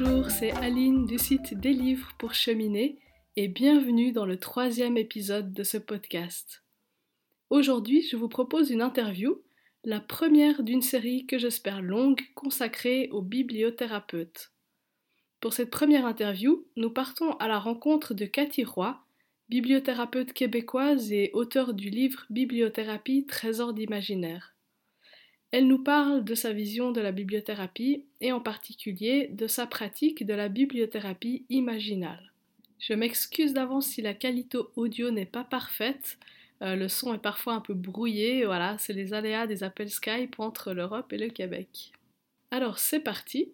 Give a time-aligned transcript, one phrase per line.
[0.00, 2.98] Bonjour, c'est Aline du site Des livres pour cheminer
[3.36, 6.62] et bienvenue dans le troisième épisode de ce podcast.
[7.50, 9.42] Aujourd'hui, je vous propose une interview,
[9.84, 14.52] la première d'une série que j'espère longue consacrée aux bibliothérapeutes.
[15.40, 19.00] Pour cette première interview, nous partons à la rencontre de Cathy Roy,
[19.48, 24.57] bibliothérapeute québécoise et auteure du livre Bibliothérapie Trésor d'imaginaire.
[25.50, 30.26] Elle nous parle de sa vision de la bibliothérapie et en particulier de sa pratique
[30.26, 32.32] de la bibliothérapie imaginale.
[32.78, 36.18] Je m'excuse d'avance si la qualité audio n'est pas parfaite,
[36.60, 40.38] euh, le son est parfois un peu brouillé, voilà, c'est les aléas des appels Skype
[40.38, 41.92] entre l'Europe et le Québec.
[42.50, 43.52] Alors c'est parti.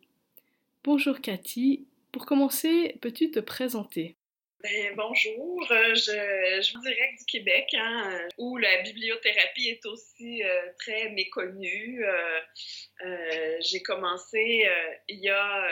[0.83, 4.17] Bonjour Cathy, pour commencer, peux-tu te présenter?
[4.65, 10.43] Ben, bonjour, euh, je, je vous direct du Québec, hein, où la bibliothérapie est aussi
[10.43, 12.03] euh, très méconnue.
[12.03, 14.67] Euh, j'ai commencé
[15.09, 15.69] il y a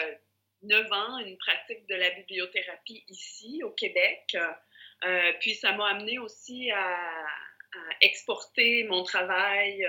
[0.62, 4.36] neuf ans une pratique de la bibliothérapie ici au Québec.
[5.40, 6.98] puis ça m'a amené aussi à,
[8.02, 9.88] exporter mon travail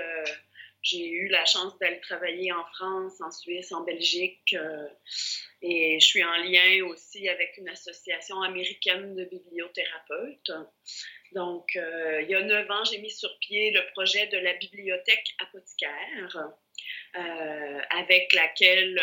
[0.84, 4.54] j'ai eu la chance d'aller travailler en France, en Suisse, en Belgique.
[4.54, 4.86] Euh,
[5.62, 10.52] et je suis en lien aussi avec une association américaine de bibliothérapeutes.
[11.32, 14.52] Donc, euh, il y a neuf ans, j'ai mis sur pied le projet de la
[14.54, 16.50] bibliothèque apothicaire,
[17.16, 19.00] euh, avec laquelle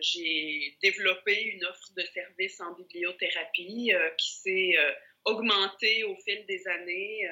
[0.00, 4.76] j'ai développé une offre de services en bibliothérapie qui s'est
[5.24, 7.26] augmentée au fil des années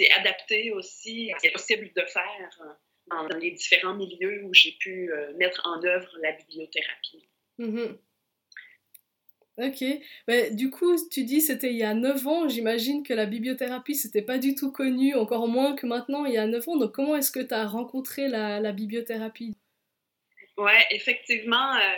[0.00, 4.44] c'est adapté aussi à ce qui est possible de faire euh, dans les différents milieux
[4.44, 7.28] où j'ai pu euh, mettre en œuvre la bibliothérapie.
[7.58, 7.98] Mm-hmm.
[9.58, 9.84] Ok.
[10.26, 12.48] Ben, du coup, tu dis c'était il y a 9 ans.
[12.48, 16.38] J'imagine que la bibliothérapie, c'était pas du tout connu, encore moins que maintenant, il y
[16.38, 16.76] a 9 ans.
[16.76, 19.58] Donc, comment est-ce que tu as rencontré la, la bibliothérapie?
[20.56, 21.96] Ouais, effectivement, euh,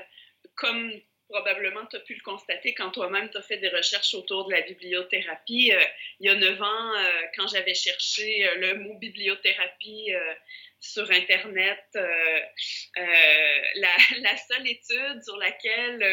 [0.57, 0.91] comme
[1.33, 4.53] probablement tu as pu le constater quand toi-même tu as fait des recherches autour de
[4.53, 5.73] la bibliothérapie.
[5.73, 5.83] Euh,
[6.21, 10.13] il y a neuf ans, euh, quand j'avais cherché euh, le mot bibliothérapie
[10.79, 11.85] sur Internet,
[12.97, 16.05] la, seule étude sur laquelle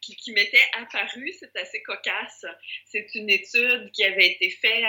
[0.00, 2.46] qui, m'était apparue, c'est assez cocasse.
[2.86, 4.84] C'est une étude qui avait été faite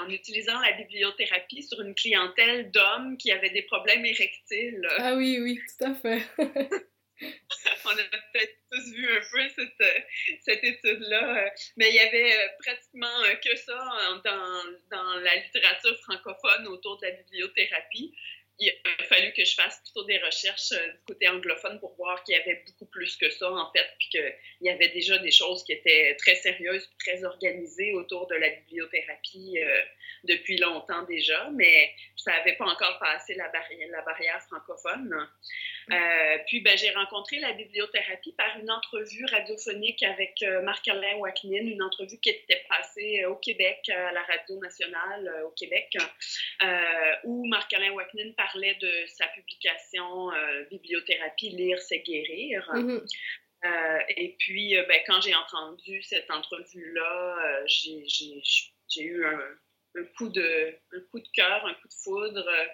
[0.00, 4.86] en utilisant la bibliothérapie sur une clientèle d'hommes qui avaient des problèmes érectiles.
[4.96, 6.22] Ah oui, oui, tout à fait.
[7.84, 10.06] on a peut-être tous vu un peu cette,
[10.42, 13.78] cette étude-là, mais il y avait euh, pratiquement euh, que ça
[14.24, 18.14] dans, dans la littérature francophone autour de la bibliothérapie.
[18.58, 22.22] Il a fallu que je fasse plutôt des recherches euh, du côté anglophone pour voir
[22.24, 25.30] qu'il y avait beaucoup plus que ça, en fait, puis qu'il y avait déjà des
[25.30, 29.58] choses qui étaient très sérieuses, très organisées autour de la bibliothérapie
[30.24, 35.28] depuis longtemps déjà, mais ça n'avait pas encore passé la barrière francophone.
[35.90, 41.66] Euh, puis, ben, j'ai rencontré la bibliothérapie par une entrevue radiophonique avec euh, Marc-Alain Wacknin,
[41.66, 45.96] une entrevue qui était passée au Québec, à la Radio nationale au Québec,
[47.24, 50.30] où Marc-Alain Wacknin parlait de sa publication
[50.70, 52.68] Bibliothérapie, lire, c'est guérir.
[52.72, 54.04] Mm-hmm.
[54.16, 59.40] et puis, ben, quand j'ai entendu cette entrevue-là, j'ai eu un,
[59.94, 62.66] un coup de, un coup de cœur, un coup de foudre, euh,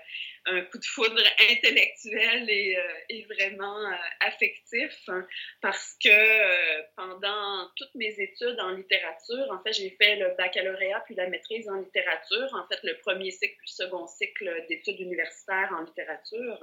[0.46, 5.26] un coup de foudre intellectuel et, euh, vraiment euh, affectif, hein,
[5.60, 11.14] parce que pendant toutes mes études en littérature, en fait, j'ai fait le baccalauréat puis
[11.14, 15.74] la maîtrise en littérature, en fait, le premier cycle puis le second cycle d'études universitaires
[15.76, 16.60] en littérature.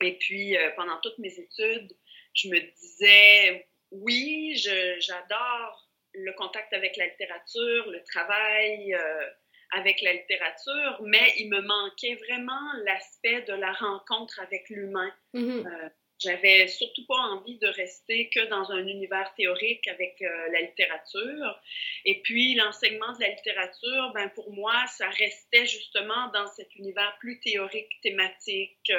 [0.00, 1.92] et puis, pendant toutes mes études,
[2.34, 5.83] je me disais, oui, j'adore
[6.14, 9.30] le contact avec la littérature, le travail euh,
[9.72, 15.12] avec la littérature, mais il me manquait vraiment l'aspect de la rencontre avec l'humain.
[15.34, 15.66] Mm-hmm.
[15.66, 15.88] Euh,
[16.20, 21.60] j'avais surtout pas envie de rester que dans un univers théorique avec euh, la littérature.
[22.04, 27.16] Et puis, l'enseignement de la littérature, ben, pour moi, ça restait justement dans cet univers
[27.18, 28.92] plus théorique, thématique,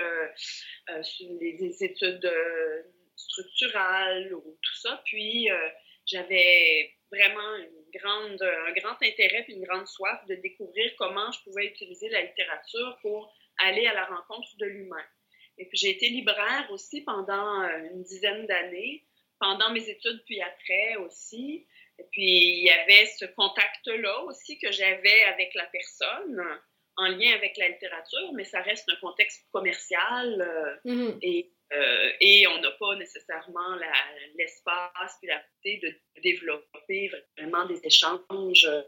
[1.01, 2.29] sur les, études
[3.15, 5.01] structurales ou tout ça.
[5.05, 5.49] Puis,
[6.05, 11.41] j'avais vraiment une grande, un grand intérêt et une grande soif de découvrir comment je
[11.43, 15.05] pouvais utiliser la littérature pour aller à la rencontre de l'humain.
[15.57, 19.05] Et puis j'ai été libraire aussi pendant euh, une dizaine d'années,
[19.39, 21.65] pendant mes études puis après aussi.
[21.97, 26.59] Et puis il y avait ce contact-là aussi que j'avais avec la personne
[26.97, 31.17] en lien avec la littérature, mais ça reste un contexte commercial euh, mm-hmm.
[31.21, 33.75] et euh, et on n'a pas nécessairement
[34.35, 38.81] l'espace et la possibilité de développer vraiment des échanges euh,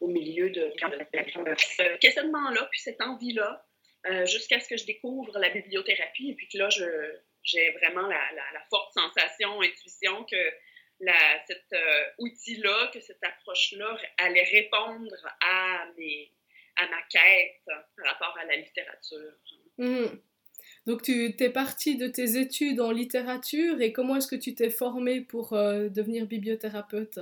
[0.00, 3.66] au milieu de ce questionnement-là, puis cette envie-là,
[4.06, 6.30] euh, jusqu'à ce que je découvre la bibliothérapie.
[6.30, 6.84] Et puis que là, je,
[7.42, 10.52] j'ai vraiment la, la, forte sensation, intuition que
[11.46, 16.32] cet euh, outil-là, que cette approche-là allait répondre à, mes,
[16.82, 19.32] à ma quête par rapport à la littérature.
[19.78, 20.18] Mmh.
[20.86, 24.70] Donc, tu es partie de tes études en littérature et comment est-ce que tu t'es
[24.70, 27.18] formée pour euh, devenir bibliothérapeute?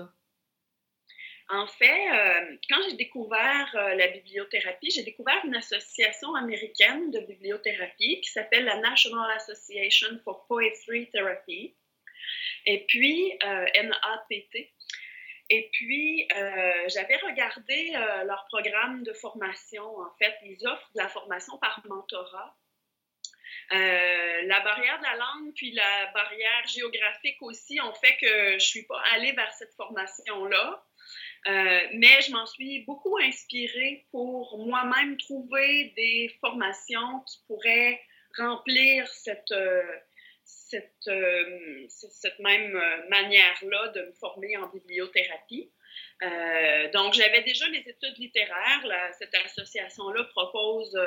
[1.51, 8.21] En fait, euh, quand j'ai découvert la bibliothérapie, j'ai découvert une association américaine de bibliothérapie
[8.21, 11.75] qui s'appelle la National Association for Poetry Therapy
[12.67, 14.71] et puis euh, NAPT.
[15.51, 19.85] Et puis, euh, j'avais regardé euh, leur programme de formation.
[19.99, 22.57] En fait, ils offrent de la formation par mentorat.
[23.71, 28.59] la barrière de la langue puis la barrière géographique aussi ont fait que je ne
[28.59, 30.85] suis pas allée vers cette formation-là.
[31.47, 38.01] mais je m'en suis beaucoup inspirée pour moi-même trouver des formations qui pourraient
[38.37, 39.55] remplir cette,
[40.49, 45.71] cette, euh, cette même euh, manière-là de me former en bibliothérapie.
[46.23, 49.13] Euh, donc, j'avais déjà les études littéraires.
[49.19, 50.99] cette association-là propose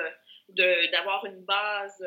[0.49, 1.99] d'avoir une base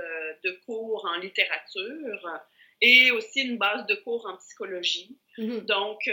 [0.43, 2.41] de cours en littérature
[2.81, 5.19] et aussi une base de cours en psychologie.
[5.39, 5.65] Mm-hmm.
[5.67, 6.11] Donc,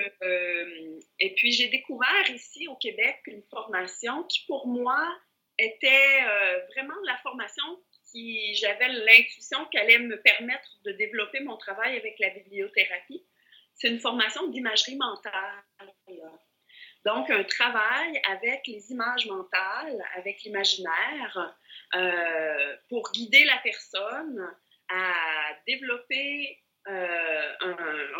[1.19, 5.07] et puis j'ai découvert ici au Québec une formation qui pour moi
[5.57, 6.23] était
[6.73, 7.79] vraiment la formation
[8.13, 13.25] j'avais l'intuition qu'elle allait me permettre de développer mon travail avec la bibliothérapie.
[13.75, 15.63] C'est une formation d'imagerie mentale.
[17.05, 21.57] Donc, un travail avec les images mentales, avec l'imaginaire,
[21.95, 24.55] euh, pour guider la personne
[24.89, 25.13] à
[25.65, 27.75] développer euh, un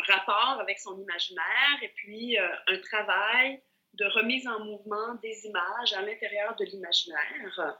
[0.08, 3.62] rapport avec son imaginaire et puis euh, un travail
[3.94, 7.76] de remise en mouvement des images à l'intérieur de l'imaginaire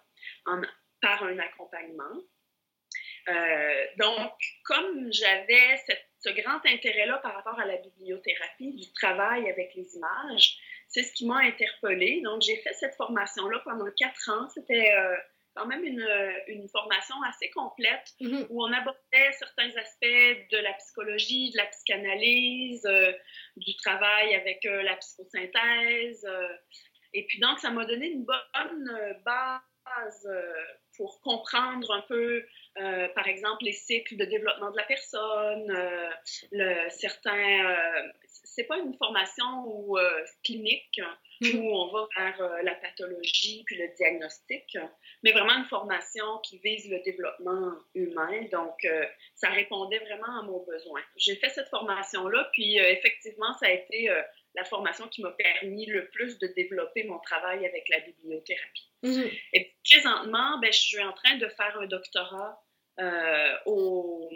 [1.03, 2.23] par un accompagnement.
[3.29, 4.33] Euh, donc,
[4.65, 5.77] comme j'avais
[6.19, 10.59] ce grand intérêt-là par rapport à la bibliothérapie, du travail avec les images,
[10.89, 12.21] c'est ce qui m'a interpellée.
[12.23, 14.49] Donc, j'ai fait cette formation-là pendant quatre ans.
[14.49, 15.17] C'était euh,
[15.55, 16.07] quand même une,
[16.49, 18.47] une, formation assez complète mm-hmm.
[18.51, 23.13] où on abordait certains aspects de la psychologie, de la psychanalyse, euh,
[23.57, 26.27] du travail avec la psychosynthèse.
[27.13, 30.29] et puis, donc, ça m'a donné une bonne base
[30.97, 32.45] pour comprendre un peu,
[32.79, 36.11] euh, par exemple, les cycles de développement de la personne, euh,
[36.53, 37.71] le, certains...
[37.71, 38.09] Euh,
[38.45, 39.97] c'est pas une formation où,
[40.45, 41.01] clinique
[41.41, 41.59] mm-hmm.
[41.59, 44.77] où on va vers la pathologie puis le diagnostic,
[45.23, 48.43] mais vraiment une formation qui vise le développement humain.
[48.51, 48.87] Donc,
[49.37, 51.01] ça répondait vraiment à mon besoin.
[51.17, 54.11] J'ai fait cette formation-là, puis effectivement, ça a été
[54.55, 58.91] la formation qui m'a permis le plus de développer mon travail avec la bibliothérapie.
[59.03, 59.31] Mhm.
[59.55, 62.63] Et présentement, ben, je suis en train de faire un doctorat
[63.01, 64.31] euh, au,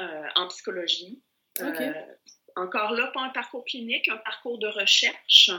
[0.00, 1.22] euh, en psychologie.
[1.60, 1.92] Euh,
[2.56, 5.50] encore là, pas un parcours clinique, un parcours de recherche.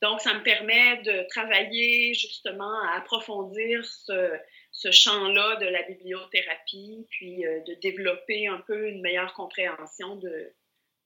[0.00, 4.32] Donc, ça me permet de travailler justement à approfondir ce,
[4.70, 10.54] ce champ-là de la bibliothérapie, puis de développer un peu une meilleure compréhension de,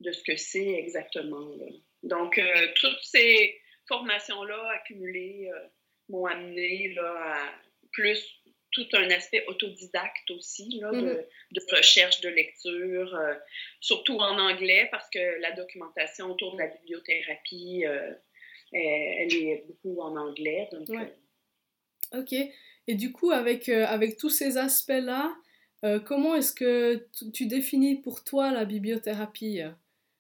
[0.00, 1.48] de ce que c'est exactement.
[2.04, 2.40] Donc,
[2.76, 5.50] toutes ces formations-là accumulées
[6.08, 7.52] m'ont amené là, à
[7.92, 11.24] plus tout un aspect autodidacte aussi, là, de, mm-hmm.
[11.52, 13.34] de, recherche, de lecture, euh,
[13.80, 18.12] surtout en anglais, parce que la documentation autour de la bibliothérapie, euh,
[18.72, 20.68] elle, est beaucoup en anglais.
[20.72, 22.18] Donc, euh.
[22.18, 22.32] Ok.
[22.86, 25.34] Et du coup, avec, avec tous ces aspects-là,
[26.04, 29.62] comment est-ce que tu définis pour toi la bibliothérapie?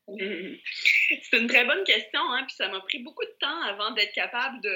[0.06, 4.12] C'est une très bonne question, hein, puis ça m'a pris beaucoup de temps avant d'être
[4.12, 4.74] capable de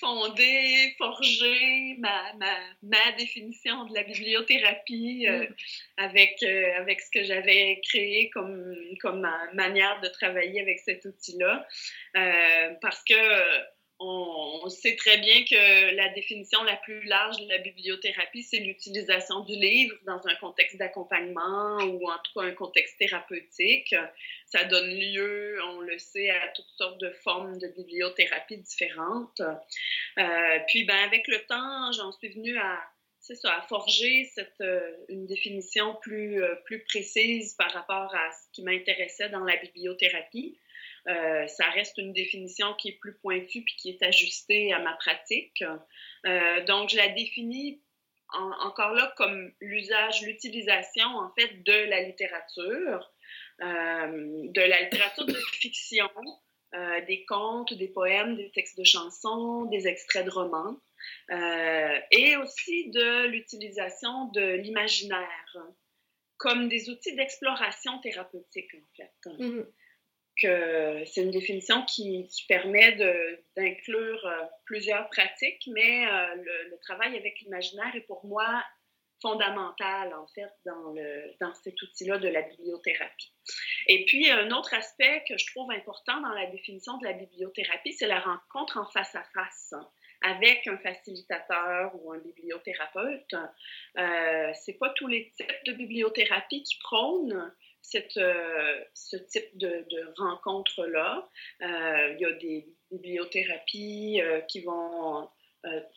[0.00, 5.54] fonder, forger ma, ma, ma, définition de la bibliothérapie euh, mm.
[5.98, 11.66] avec, euh, avec ce que j'avais créé comme, comme manière de travailler avec cet outil-là.
[12.16, 13.14] Euh, parce que
[14.00, 19.40] on, sait très bien que la définition la plus large de la bibliothérapie, c'est l'utilisation
[19.40, 23.94] du livre dans un contexte d'accompagnement ou en tout cas un contexte thérapeutique.
[24.46, 29.40] Ça donne lieu, on le sait, à toutes sortes de formes de bibliothérapie différentes.
[30.18, 32.80] Euh, puis, ben, avec le temps, j'en suis venue à,
[33.32, 38.52] ça, à forger cette, euh, une définition plus, euh, plus précise par rapport à ce
[38.52, 40.58] qui m'intéressait dans la bibliothérapie.
[41.08, 44.92] Euh, ça reste une définition qui est plus pointue puis qui est ajustée à ma
[44.94, 45.62] pratique.
[46.66, 47.82] Donc, je la définis
[48.32, 53.12] encore là comme l'usage, l'utilisation en fait de la littérature,
[53.60, 56.10] de la littérature de fiction,
[57.06, 60.78] des contes, des poèmes, des textes de chansons, des extraits de romans,
[61.30, 65.74] et aussi de l'utilisation de l'imaginaire
[66.44, 69.30] comme des outils d'exploration thérapeutique, en fait.
[69.38, 69.66] Mhm.
[70.42, 72.92] Que c'est une définition qui, permet
[73.56, 78.62] d'inclure euh, plusieurs pratiques, mais euh, le, travail avec l'imaginaire est pour moi
[79.22, 83.32] fondamental, en fait, dans, le, dans cet outil-là de la bibliothérapie.
[83.86, 87.92] Et puis, un autre aspect que je trouve important dans la définition de la bibliothérapie,
[87.92, 89.72] c'est la rencontre en face à face
[90.24, 93.34] avec un facilitateur ou un bibliothérapeute.
[93.98, 97.52] Euh, c'est pas tous les types de bibliothérapie qui prônent
[97.84, 99.84] cette, euh, ce type de,
[100.16, 101.28] rencontre-là.
[101.62, 105.28] Euh, il y a des bibliothérapies euh, qui vont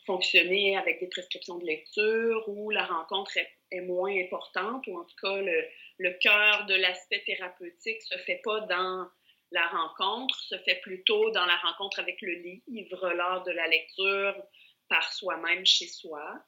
[0.06, 5.04] fonctionner avec des prescriptions de lecture où la rencontre est, est moins importante, ou en
[5.04, 5.62] tout cas le,
[5.98, 9.10] le cœur de l'aspect thérapeutique se fait pas dans
[9.52, 12.34] la rencontre se fait plutôt dans la rencontre avec le
[12.68, 14.36] livre, lors de la lecture
[14.90, 16.40] par soi-même chez soi.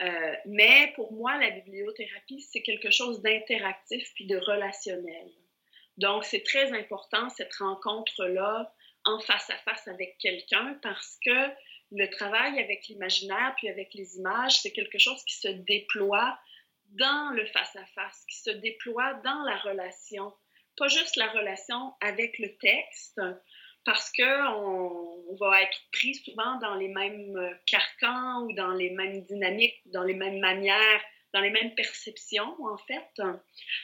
[0.00, 5.30] Euh, mais pour moi, la bibliothérapie, c'est quelque chose d'interactif puis de relationnel.
[5.96, 8.72] Donc, c'est très important cette rencontre-là
[9.04, 11.50] en face à face avec quelqu'un parce que
[11.92, 16.38] le travail avec l'imaginaire puis avec les images, c'est quelque chose qui se déploie
[16.90, 20.32] dans le face à -face, qui se déploie dans la relation
[20.76, 23.20] pas juste la relation avec le texte,
[23.84, 28.90] parce qu'on on va être pris souvent dans les mêmes euh, carcans ou dans les
[28.90, 31.00] mêmes dynamiques, dans les mêmes manières,
[31.32, 33.22] dans les mêmes perceptions, en fait.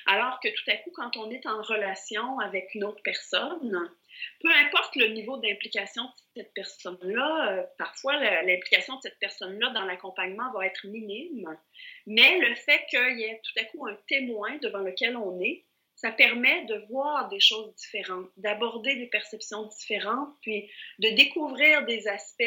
[0.06, 3.90] Alors que tout à coup, quand on est en relation avec une autre personne,
[4.40, 9.84] peu importe le niveau d'implication de cette personne-là, euh, parfois l'implication de cette personne-là dans
[9.84, 11.56] l'accompagnement va être minime,
[12.06, 15.64] mais le fait qu'il y ait tout à coup un témoin devant lequel on est,
[16.02, 20.68] ça permet de voir des choses différentes, d'aborder des perceptions différentes, puis
[20.98, 22.42] de découvrir des aspects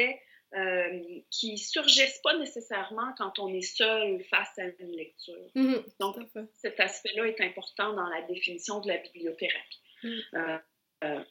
[0.55, 5.49] euh, qui surgissent pas nécessairement quand on est seul face à une lecture.
[5.55, 6.17] Mhm, Donc,
[6.53, 9.81] cet aspect-là est important dans la définition de la bibliothérapie.
[10.03, 10.21] Mhm.
[10.35, 10.57] Euh,
[11.03, 11.23] euh,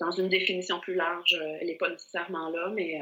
[0.00, 3.00] dans une définition plus large, elle n'est pas nécessairement là, mais,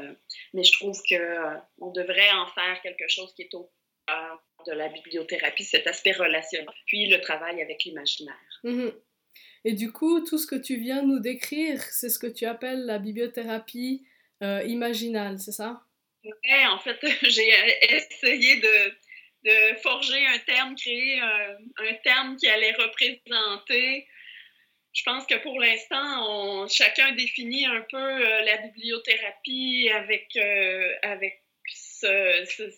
[0.53, 3.71] mais je trouve qu'on devrait en faire quelque chose qui est au
[4.07, 8.50] cœur de la bibliothérapie, cet aspect relationnel, puis le travail avec l'imaginaire.
[8.63, 8.93] Mhm.
[9.63, 12.85] Et du coup, tout ce que tu viens nous décrire, c'est ce que tu appelles
[12.85, 14.05] la bibliothérapie
[14.41, 15.81] euh, imaginale, c'est ça?
[16.23, 17.51] Oui, en fait, j'ai
[17.89, 18.93] essayé de,
[19.45, 24.07] de, forger un terme, créer un, terme qui allait représenter.
[24.93, 31.43] Je pense que pour l'instant, chacun définit un peu euh, la bibliothérapie avec, euh, avec
[31.67, 32.69] ce, ce,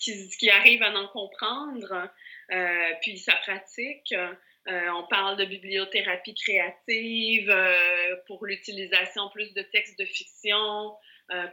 [0.00, 2.10] ce arrive à en comprendre,
[2.52, 4.12] euh, puis sa pratique.
[4.12, 10.94] Euh, on parle de bibliothérapie créative euh, pour l'utilisation plus de textes de fiction,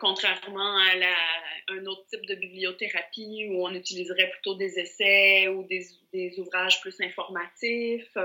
[0.02, 0.92] contrairement à
[1.70, 7.00] un autre type de bibliothérapie où on utiliserait plutôt des essais ou des ouvrages plus
[7.00, 8.18] informatifs.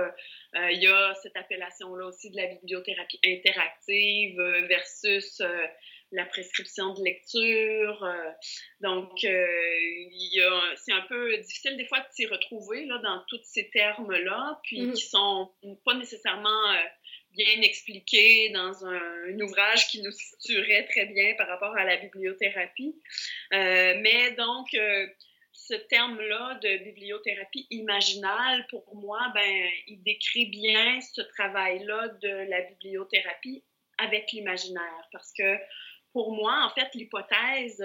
[0.55, 5.41] il y a cette appellation-là aussi de la bibliothérapie interactive versus
[6.13, 8.05] la prescription de lecture.
[8.05, 8.31] Euh,
[8.81, 13.69] donc, euh, c'est un peu difficile des fois de s'y retrouver là, dans tous ces
[13.71, 14.93] termes-là, puis mm.
[14.93, 15.53] qui sont
[15.85, 16.83] pas nécessairement euh,
[17.33, 22.95] bien expliqués dans un, ouvrage qui nous situerait très bien par rapport à la bibliothérapie.
[23.51, 24.69] mais donc,
[25.53, 32.63] ce terme-là de bibliothérapie imaginale, pour moi, ben, il décrit bien ce travail-là de la
[32.63, 33.65] bibliothérapie
[33.99, 35.59] avec l'imaginaire, parce que
[36.17, 37.83] pour moi, en fait, l'hypothèse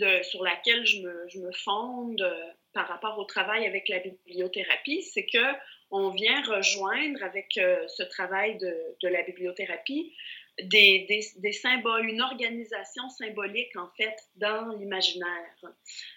[0.00, 5.26] euh, sur laquelle je me, fonde euh, par rapport au travail avec la bibliothérapie, c'est
[5.26, 5.52] que
[5.90, 10.14] on vient rejoindre avec euh, ce travail de, la bibliothérapie
[10.62, 11.06] des,
[11.52, 15.54] symboles, une organisation symbolique en fait dans l'imaginaire.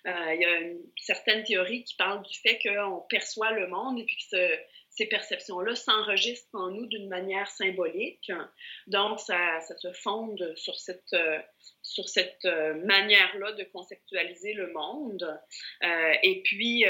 [0.06, 4.06] il y a une certaine théorie qui parle du fait qu'on perçoit le monde et
[4.06, 4.58] puis que ce,
[5.02, 8.32] ces perceptions-là s'enregistrent en nous d'une manière symbolique.
[8.86, 11.40] Donc, ça, se fonde sur cette, euh,
[11.82, 15.40] cette euh, manière-là de conceptualiser le monde.
[15.84, 16.86] Euh, et puis,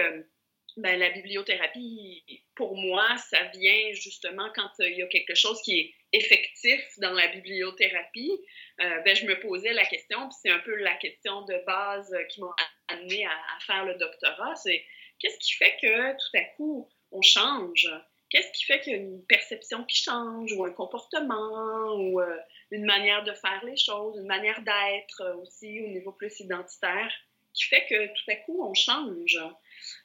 [0.76, 5.80] ben, la bibliothérapie, pour moi, ça vient justement quand il y a quelque chose qui
[5.80, 8.32] est effectif dans la bibliothérapie.
[8.78, 12.42] ben, je me posais la question, puis c'est un peu la question de base qui
[12.42, 12.54] m'a
[12.90, 14.84] amené à, à faire le doctorat, c'est
[15.20, 17.88] qu'est-ce qui fait que tout à coup, on change.
[18.30, 22.38] Qu'est-ce qui fait qu'il y a une perception qui change ou un comportement ou euh,
[22.72, 27.12] une manière de faire les choses, une manière d'être euh, aussi au niveau plus identitaire
[27.54, 29.38] qui fait que tout à coup on change.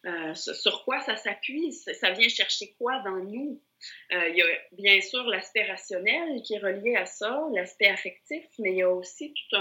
[0.04, 1.72] Euh, sur quoi ça s'appuie?
[1.72, 3.62] Ça vient chercher quoi dans nous?
[4.10, 8.72] il y a bien sûr l'aspect rationnel qui est relié à ça, l'aspect affectif, mais
[8.72, 9.60] il y a aussi toute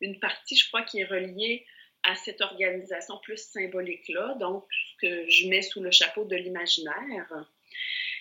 [0.00, 1.66] une partie, je crois, qui est reliée
[2.06, 4.64] à cette organisation plus symbolique-là, donc
[5.02, 7.46] que je mets sous le chapeau de l'imaginaire.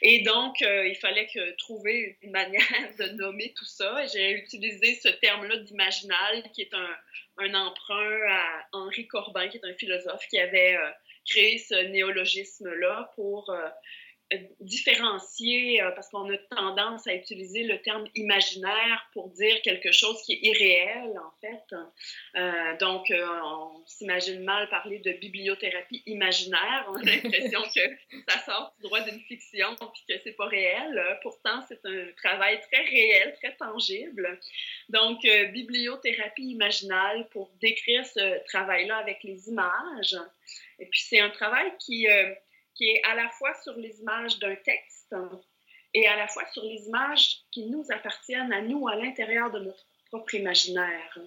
[0.02, 2.62] Et donc, euh, il fallait que, trouver une manière
[3.00, 4.06] de nommer tout ça.
[4.08, 6.98] J'ai utilisé ce terme-là d'imaginal, qui est un,
[7.38, 10.92] un, emprunt à Henri Corbin, qui est un philosophe qui avait euh,
[11.26, 13.70] créé ce néologisme-là pour euh,
[14.60, 20.20] différencier, euh, parce qu'on a tendance à utiliser le terme imaginaire pour dire quelque chose
[20.24, 21.76] qui est irréel, en fait.
[22.36, 26.86] Euh, donc, euh, on s'imagine mal parler de bibliothérapie imaginaire.
[26.90, 27.82] On a l'impression que
[28.28, 31.20] ça sort du droit d'une fiction puis que c'est pas réel.
[31.22, 34.40] Pourtant, c'est un travail très réel, très tangible.
[34.90, 35.22] Donc,
[35.54, 40.18] bibliothérapie imaginale pour décrire ce travail-là avec les images.
[40.80, 42.08] Et puis, c'est un travail qui
[42.76, 45.16] qui est à la fois sur les images d'un texte
[45.94, 49.60] et à la fois sur les images qui nous appartiennent à nous à l'intérieur de
[49.60, 51.18] notre propre imaginaire.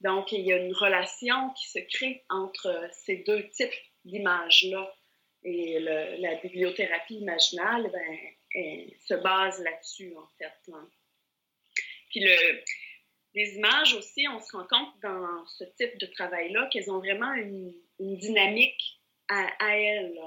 [0.00, 3.72] Donc, il y a une relation qui se crée entre ces deux types
[4.04, 4.92] d'images-là.
[5.44, 10.72] Et la bibliothérapie imaginale ben, se base là-dessus, en fait.
[12.10, 12.62] Puis le,
[13.34, 17.32] les images aussi, on se rend compte dans ce type de travail-là qu'elles ont vraiment
[17.34, 20.18] une, dynamique à elles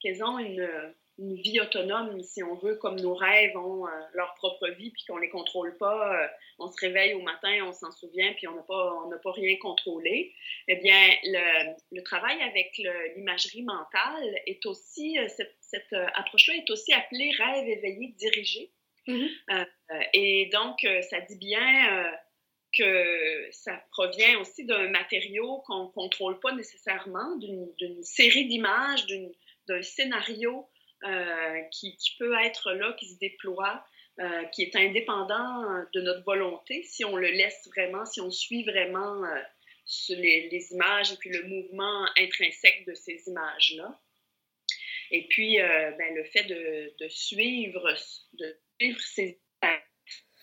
[0.00, 4.68] qu'elles ont une, vie autonome, si on veut, comme nos rêves ont euh, leur propre
[4.68, 6.14] vie, puis qu'on ne les contrôle pas.
[6.14, 6.26] Euh,
[6.58, 10.34] on se réveille au matin, on s'en souvient, puis on n'a pas, pas rien contrôlé.
[10.68, 12.78] Eh bien, le, travail avec
[13.16, 15.26] l'imagerie mentale est aussi, euh,
[15.60, 18.70] cette, approche-là est aussi appelée rêve éveillé dirigé.
[19.08, 19.66] Mm-hmm.
[20.14, 22.12] et donc, ça dit bien
[22.76, 29.32] que ça provient aussi d'un matériau qu'on ne contrôle pas nécessairement, d'une série d'images, d'une
[29.68, 30.68] d'un scénario
[31.04, 33.84] euh, qui, peut être là, qui se déploie,
[34.20, 38.64] euh, qui est indépendant de notre volonté, si on le laisse vraiment, si on suit
[38.64, 39.40] vraiment euh,
[40.10, 44.00] les, images et puis le mouvement intrinsèque de ces images-là.
[45.12, 47.94] Et puis, ben, le fait de, suivre,
[48.32, 49.40] de suivre ces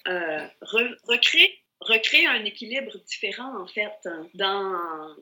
[0.06, 5.14] recréer, recréer un équilibre différent, en fait, dans euh,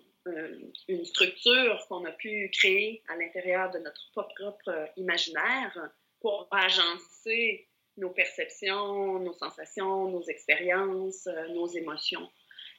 [0.88, 8.10] une structure qu'on a pu créer à l'intérieur de notre propre imaginaire pour agencer nos
[8.10, 12.30] perceptions, nos sensations, nos expériences, euh, nos émotions.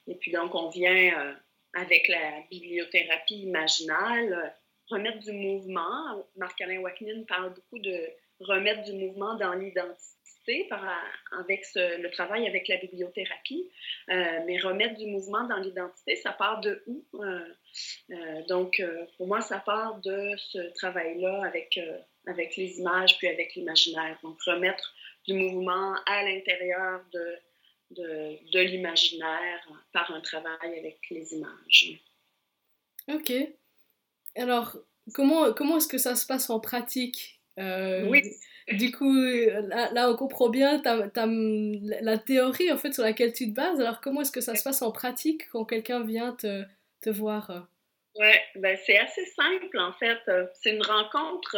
[0.06, 1.34] Et puis donc, on vient euh,
[1.74, 4.54] avec la bibliothérapie imaginale
[4.88, 6.26] remettre du mouvement.
[6.36, 8.08] Marc-Alain Wacknin parle beaucoup de
[8.40, 10.21] remettre du mouvement dans l'identité
[11.38, 13.70] avec le travail avec la bibliothérapie.
[14.10, 17.04] Euh, mais remettre du mouvement dans l'identité, ça part de où?
[17.14, 17.40] Euh,
[18.10, 18.82] euh, donc,
[19.16, 21.78] pour moi, ça part de ce travail-là avec,
[22.26, 24.18] avec les images puis avec l'imaginaire.
[24.22, 24.94] Donc, remettre
[25.26, 27.36] du mouvement à l'intérieur de,
[27.90, 32.00] de, de l'imaginaire par un travail avec les images.
[33.08, 33.32] OK.
[34.34, 34.76] Alors,
[35.14, 37.41] comment, comment est-ce que ça se passe en pratique?
[37.58, 38.22] Oui.
[38.72, 43.80] Du coup, là, on comprend bien la théorie en fait sur laquelle tu te bases.
[43.80, 46.64] Alors, comment est-ce que ça se passe en pratique quand quelqu'un vient te,
[47.00, 47.68] te voir?
[48.14, 50.20] Ouais, ben c'est assez simple en fait.
[50.54, 51.56] C'est une rencontre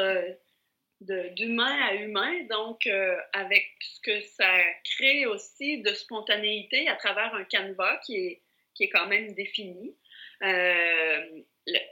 [1.11, 4.51] euh, d'humain à humain, donc euh, avec ce que ça
[4.85, 8.43] crée aussi de spontanéité à travers un canevas qui est,
[8.75, 9.95] qui est quand même défini.
[10.43, 11.43] Euh,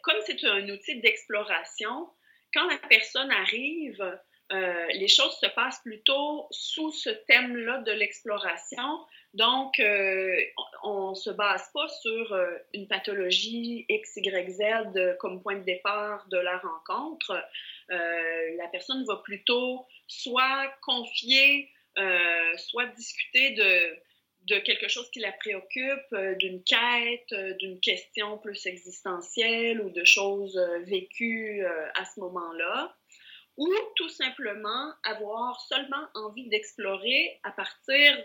[0.03, 2.09] comme c'est un outil d'exploration,
[2.53, 4.03] quand la personne arrive,
[4.53, 9.01] euh, les choses se passent plutôt sous ce thème-là de l'exploration.
[9.33, 10.37] Donc, euh,
[10.83, 15.65] on ne se base pas sur euh, une pathologie X, Y, Z comme point de
[15.65, 17.43] départ de la rencontre.
[17.89, 21.71] la personne va plutôt soit confier,
[22.57, 23.97] soit discuter de,
[24.49, 30.59] de quelque chose qui la préoccupe, d'une quête, d'une question plus existentielle ou de choses
[30.87, 32.97] vécues à ce moment-là.
[33.57, 38.17] Ou tout simplement avoir seulement envie d'explorer à partir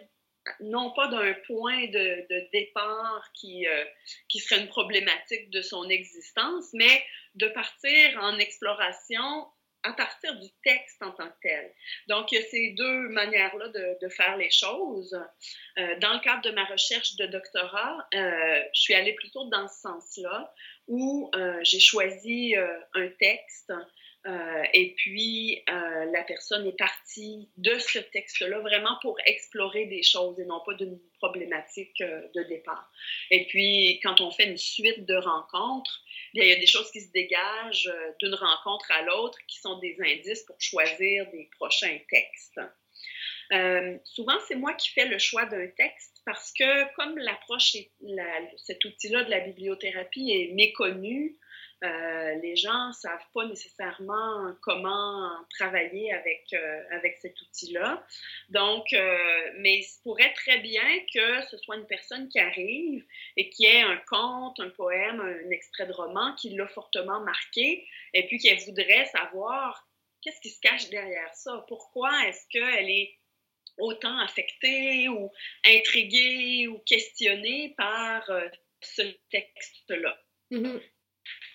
[0.59, 3.85] non pas d'un point de, départ qui, euh,
[4.27, 7.03] qui serait une problématique de son existence, mais
[7.35, 9.47] de partir en exploration
[9.83, 11.73] à partir du texte en tant que tel.
[12.07, 15.13] Donc, il y a ces deux manières-là de, faire les choses.
[15.77, 19.67] Euh, dans le cadre de ma recherche de doctorat, euh, je suis allée plutôt dans
[19.67, 20.53] ce sens-là,
[20.87, 21.29] où
[21.63, 22.55] j'ai choisi
[22.93, 23.73] un texte
[24.27, 30.03] euh, et puis, euh, la personne est partie de ce texte-là vraiment pour explorer des
[30.03, 32.91] choses et non pas d'une problématique euh, de départ.
[33.31, 36.01] Et puis, quand on fait une suite de rencontres,
[36.33, 39.95] il y a des choses qui se dégagent d'une rencontre à l'autre qui sont des
[40.03, 42.59] indices pour choisir des prochains textes.
[44.03, 47.77] souvent, c'est moi qui fais le choix d'un texte parce que comme l'approche,
[48.57, 51.37] cet outil-là de la bibliothérapie est méconnu,
[51.83, 58.03] euh, les gens ne savent pas nécessairement comment travailler avec, euh, avec cet outil-là.
[58.49, 63.49] Donc, euh, mais il pourrait très bien que ce soit une personne qui arrive et
[63.51, 68.25] qui ait un conte, un poème, un extrait de roman qui l'a fortement marqué et
[68.25, 69.87] puis qu'elle voudrait savoir
[70.21, 71.63] qu'est-ce qui se cache derrière ça.
[71.67, 73.19] Pourquoi est-ce qu'elle est
[73.77, 75.31] autant affectée ou
[75.63, 78.27] intriguée ou questionnée par
[78.81, 80.17] ce texte-là?
[80.49, 80.81] Mm-hmm.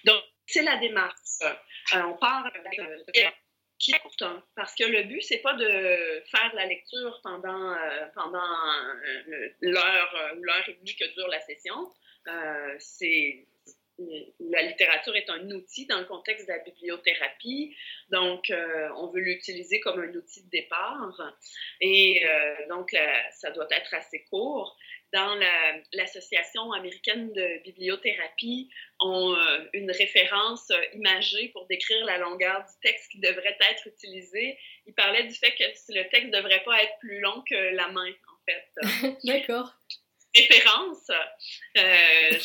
[0.04, 1.16] Donc, c'est la démarche.
[1.42, 3.30] Euh, on part avec euh,
[3.78, 4.22] qui est courte,
[4.54, 8.40] parce que le but, c'est pas de faire la lecture pendant, euh, pendant
[9.60, 11.92] l'heure ou l'heure et demie que dure la session.
[12.78, 13.46] c'est
[14.40, 17.76] la littérature est un outil dans le contexte de la bibliothérapie,
[18.10, 18.52] donc
[18.96, 21.34] on veut l'utiliser comme un outil de départ.
[21.80, 22.22] Et
[22.68, 22.94] donc,
[23.32, 24.76] ça doit être assez court
[25.12, 25.38] dans
[25.92, 28.70] l'Association américaine de bibliothérapie
[29.04, 34.56] euh, une référence euh, imagée pour décrire la longueur du texte qui devrait être utilisé.
[34.86, 37.88] Ils parlaient du fait que le texte ne devrait pas être plus long que la
[37.88, 39.16] main, en fait.
[39.24, 39.74] D'accord.
[40.34, 41.10] Référence.
[41.76, 42.38] Euh,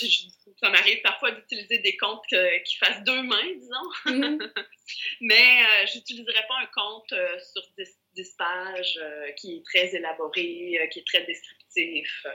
[0.60, 2.26] ça m'arrive parfois d'utiliser des comptes
[2.66, 3.90] qui fassent deux mains, disons.
[4.06, 4.52] Mm-hmm.
[5.22, 7.14] Mais je n'utiliserai pas un compte
[7.54, 9.00] sur 10, 10 pages
[9.38, 12.26] qui est très élaboré, qui est très descriptif.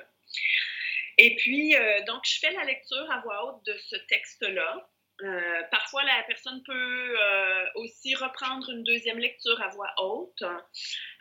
[1.18, 4.88] Et puis, euh, donc, je fais la lecture à voix haute de ce texte-là.
[5.22, 10.42] Euh, parfois, la personne peut euh, aussi reprendre une deuxième lecture à voix haute.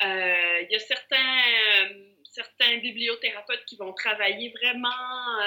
[0.01, 1.99] Il y a certains,
[2.31, 5.39] certains bibliothérapeutes qui vont travailler vraiment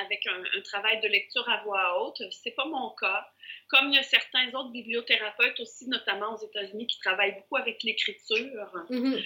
[0.00, 2.22] avec un, travail de lecture à voix haute.
[2.30, 3.26] C'est pas mon cas.
[3.68, 7.82] Comme il y a certains autres bibliothérapeutes aussi, notamment aux États-Unis, qui travaillent beaucoup avec
[7.82, 8.72] l'écriture.
[8.90, 9.22] Mm-hmm.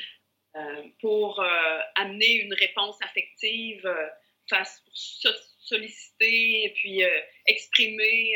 [0.56, 4.06] Euh, pour euh, amener une réponse affective euh,
[4.48, 7.02] face pour solliciter et puis
[7.46, 8.34] exprimer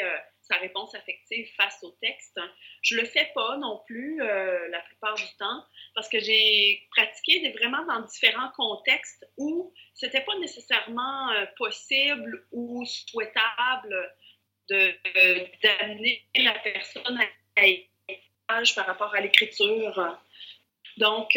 [0.50, 2.38] sa réponse affective face au texte.
[2.82, 7.84] Je le fais pas non plus la plupart du temps parce que j'ai pratiqué vraiment
[7.86, 14.14] dans différents contextes où c'était pas nécessairement possible ou souhaitable
[14.68, 17.20] d'amener la personne
[17.56, 17.62] à
[18.74, 20.18] par rapport à l'écriture.
[20.96, 21.36] Donc,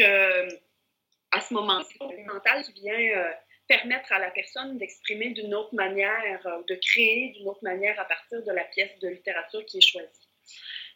[1.32, 1.98] à ce moment-ci,
[2.28, 3.32] mental vient euh,
[3.72, 8.04] permettre à la personne d'exprimer d'une autre manière, euh, de créer d'une autre manière à
[8.04, 10.28] partir de la pièce de littérature qui est choisie.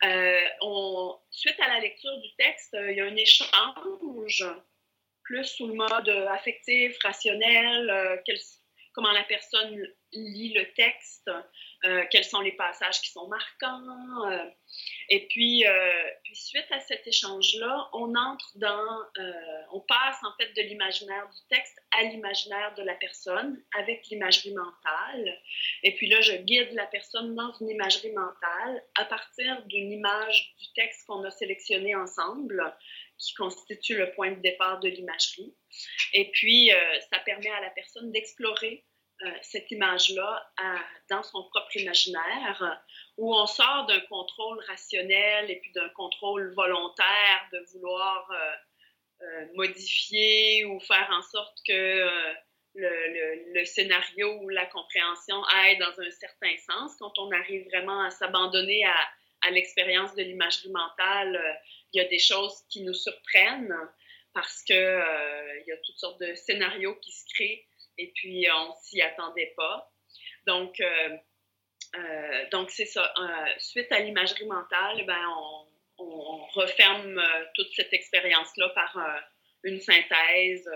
[0.04, 4.46] Euh, suite à la lecture du texte, il y a un échange
[5.24, 8.22] plus sous le mode affectif, rationnel,
[8.94, 11.32] comment la personne lit le texte,
[11.86, 14.32] euh, quels sont les passages qui sont marquants.
[14.32, 14.50] Euh,
[15.10, 19.04] et puis, euh, puis, suite à cet échange-là, on entre dans,
[19.72, 24.54] on passe en fait de l'imaginaire du texte à l'imaginaire de la personne avec l'imagerie
[24.54, 25.42] mentale.
[25.84, 30.56] Et puis là, je guide la personne dans une imagerie mentale à partir d'une image
[30.60, 32.76] du texte qu'on a sélectionné ensemble
[33.18, 35.54] qui constitue le point de départ de l'imagerie.
[36.14, 36.72] Et puis,
[37.12, 38.84] ça permet à la personne d'explorer
[39.42, 40.52] cette image-là
[41.10, 42.84] dans son propre imaginaire,
[43.18, 48.56] où on sort d'un contrôle rationnel et puis d'un contrôle volontaire de vouloir euh,
[49.22, 52.10] euh, modifier ou faire en sorte que
[52.74, 56.96] le, scénario ou la compréhension aille dans un certain sens.
[57.00, 61.62] Quand on arrive vraiment à s'abandonner à, l'expérience de l'imagerie mentale,
[61.94, 63.78] il y a des choses qui nous surprennent
[64.34, 67.64] parce qu'il il y a toutes sortes de scénarios qui se créent
[67.98, 69.92] et puis on s'y attendait pas.
[70.46, 71.18] Donc, euh,
[71.96, 73.14] euh, donc c'est ça.
[73.18, 75.66] Euh, suite à l'imagerie mentale, ben, on,
[76.56, 77.22] referme
[77.54, 78.98] toute cette expérience-là par
[79.64, 80.70] une synthèse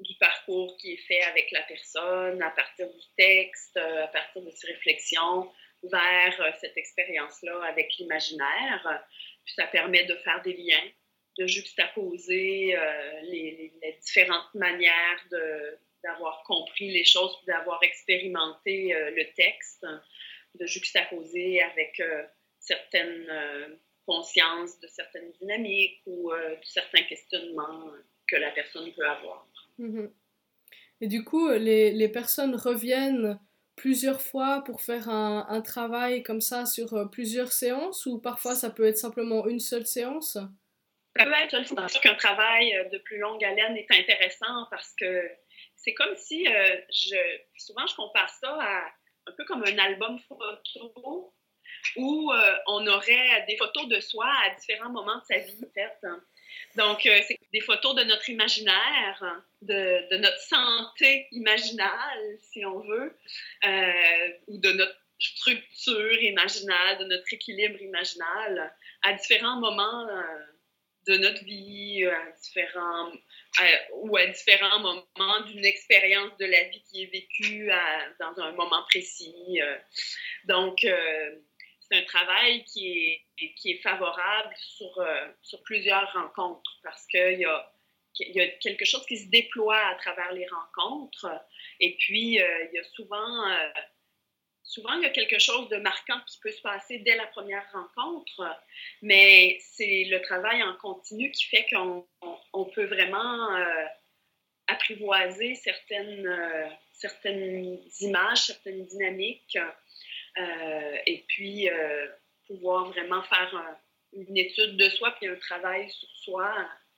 [0.00, 4.50] du parcours qui est fait avec la personne, à partir du texte, à partir de
[4.50, 5.52] ses réflexions
[5.84, 9.04] vers cette expérience-là avec l'imaginaire.
[9.44, 10.90] Puis ça permet de faire des liens,
[11.38, 12.76] de juxtaposer
[13.22, 19.86] les, différentes manières de, d'avoir compris les choses, d'avoir expérimenté euh, le texte,
[20.54, 22.24] de juxtaposer avec euh,
[22.58, 23.68] certaines euh,
[24.06, 27.92] consciences de certaines dynamiques ou de certains questionnements
[28.26, 29.46] que la personne peut avoir.
[29.78, 30.12] Mhm.
[31.00, 33.38] Et du coup, les, les, personnes reviennent
[33.76, 38.70] plusieurs fois pour faire un, un travail comme ça sur plusieurs séances ou parfois ça
[38.70, 40.36] peut être simplement une seule séance?
[41.16, 45.28] Ça peut être qu'un travail de plus longue haleine est intéressant parce que
[45.82, 47.16] c'est comme si, euh, je,
[47.58, 48.84] souvent je compare ça à
[49.26, 51.32] un peu comme un album photo
[51.96, 52.32] où
[52.66, 56.08] on aurait des photos de soi à différents moments de sa vie, en fait.
[56.76, 63.16] Donc, c'est des photos de notre imaginaire, de, de, notre santé imaginale, si on veut,
[64.48, 70.06] ou de notre structure imaginale, de notre équilibre imaginal à différents moments
[71.06, 73.12] de notre vie, à différents,
[73.94, 77.70] ou à différents moments d'une expérience de la vie qui est vécue
[78.18, 79.60] dans un moment précis.
[79.60, 79.78] Euh.
[80.44, 81.36] donc, euh,
[81.80, 87.38] c'est un travail qui est, qui est favorable sur, euh, sur plusieurs rencontres parce qu'il
[87.38, 87.72] y a,
[88.20, 91.26] y a quelque chose qui se déploie à travers les rencontres.
[91.80, 93.50] Et puis, il y a souvent
[94.64, 97.64] souvent, il y a quelque chose de marquant qui peut se passer dès la première
[97.72, 98.60] rencontre,
[99.02, 103.86] mais c'est le travail en continu qui fait qu'on peut vraiment euh,
[104.68, 109.58] apprivoiser certaines, euh, certaines images, certaines dynamiques,
[110.38, 111.68] euh, et puis
[112.46, 113.76] pouvoir vraiment faire
[114.12, 116.54] une étude de soi, puis un travail sur soi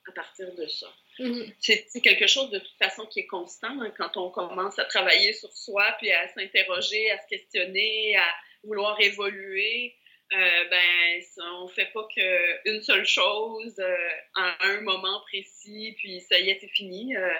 [0.07, 0.87] à partir de ça.
[1.19, 1.53] Mm-hmm.
[1.87, 5.33] C'est quelque chose de toute façon qui est constant hein, quand on commence à travailler
[5.33, 8.25] sur soi, puis à s'interroger, à se questionner, à
[8.63, 9.95] vouloir évoluer.
[10.33, 11.21] Euh, ben,
[11.59, 13.95] on fait pas qu'une seule chose euh,
[14.35, 17.15] à un moment précis, puis ça y est, c'est fini.
[17.15, 17.33] Euh,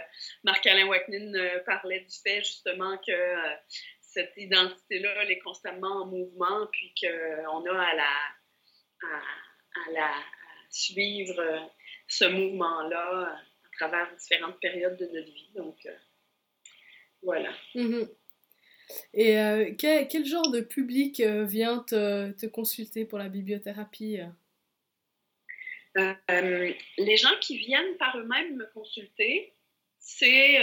[0.44, 3.36] Marc-Alain Wacknin euh, parlait du fait justement que
[4.02, 8.14] cette identité-là, elle est constamment en mouvement, puis qu'on a à la,
[9.04, 10.12] à, la
[10.70, 11.72] suivre
[12.08, 13.36] ce mouvement-là
[13.78, 15.50] travers différentes périodes de notre vie.
[15.56, 15.96] Donc, euh,
[17.22, 17.52] voilà.
[17.74, 18.08] Mhm.
[19.14, 24.20] Et euh, quel, genre de public euh, vient te, te, consulter pour la bibliothérapie
[25.96, 29.54] Les gens qui viennent par eux-mêmes me consulter,
[29.98, 30.60] c'est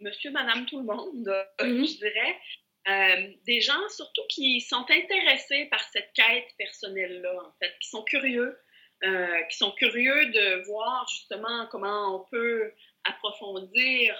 [0.00, 1.86] monsieur, madame, tout le monde, mhm.
[1.86, 3.36] je dirais.
[3.44, 8.58] des gens surtout qui sont intéressés par cette quête personnelle-là, en fait, qui sont curieux,
[9.04, 12.72] euh, qui sont curieux de voir justement comment on peut
[13.04, 14.16] approfondir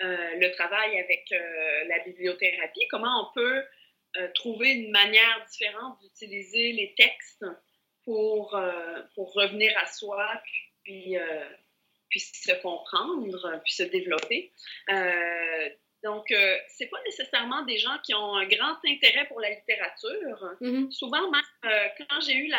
[0.00, 3.64] euh, le travail avec euh, la bibliothérapie, comment on peut
[4.34, 7.46] trouver une manière différente d'utiliser les textes
[8.04, 8.60] pour,
[9.14, 10.28] pour revenir à soi,
[10.84, 11.16] puis,
[12.10, 14.52] puis se comprendre, puis se développer.
[16.02, 20.56] Donc, euh, c'est pas nécessairement des gens qui ont un grand intérêt pour la littérature.
[20.60, 20.90] Mm-hmm.
[20.90, 22.58] Souvent, même, euh, quand j'ai eu la,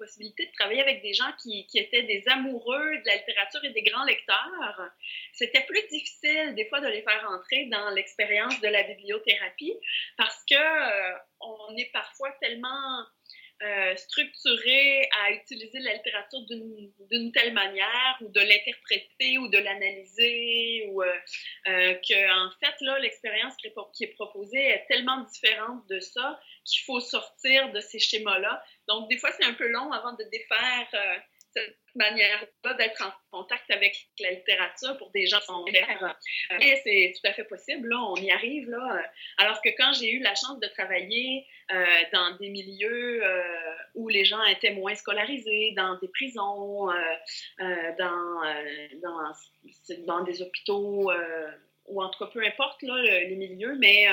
[0.00, 3.82] possibilité de travailler avec des gens qui, étaient des amoureux de la littérature et des
[3.82, 4.90] grands lecteurs,
[5.32, 9.74] c'était plus difficile des fois de les faire entrer dans l'expérience de la bibliothérapie
[10.16, 13.04] parce que euh, on est parfois tellement
[13.62, 20.86] euh, structuré à utiliser la littérature d'une telle manière ou de l'interpréter ou de l'analyser
[20.88, 21.14] ou euh,
[21.68, 26.82] euh que en fait là l'expérience qui, est proposée est tellement différente de ça qu'il
[26.84, 30.24] faut sortir de ces schémas là donc des fois c'est un peu long avant de
[30.30, 31.18] défaire euh,
[31.54, 36.80] cette manière-là d'être en contact avec la littérature pour des gens qui sont euh, Et
[36.84, 38.70] c'est tout à fait possible, là, on y arrive.
[38.70, 38.96] Là.
[38.96, 39.02] Euh,
[39.38, 43.22] alors que quand j'ai eu la chance de travailler euh, dans des milieux
[43.94, 46.86] où les gens étaient moins scolarisés, dans des prisons,
[47.58, 48.42] dans,
[49.02, 49.32] dans,
[50.06, 51.10] dans, des hôpitaux,
[51.86, 54.06] ou en tout cas, peu importe là, les milieux, mais,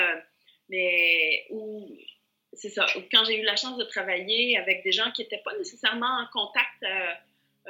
[0.68, 1.88] mais où
[2.52, 2.86] c'est ça.
[3.12, 6.26] Quand j'ai eu la chance de travailler avec des gens qui n'étaient pas nécessairement en
[6.32, 6.82] contact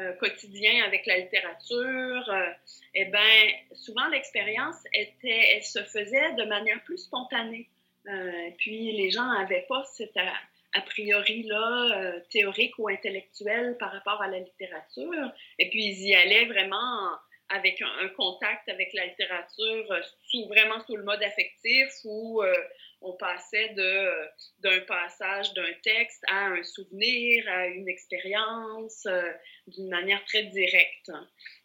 [0.00, 2.50] euh, quotidien avec la littérature, euh,
[2.94, 7.68] eh bien, souvent l'expérience était, elle se faisait de manière plus spontanée.
[8.06, 14.22] Euh, puis les gens n'avaient pas cet a, priori là théorique ou intellectuel par rapport
[14.22, 15.32] à la littérature.
[15.58, 17.10] Et puis ils y allaient vraiment
[17.48, 20.00] avec un, contact avec la littérature
[20.48, 22.40] vraiment sous le mode affectif où
[23.00, 23.74] on passait
[24.58, 29.32] d'un passage d'un texte à un souvenir, à une expérience, euh,
[29.68, 31.10] d'une manière très directe.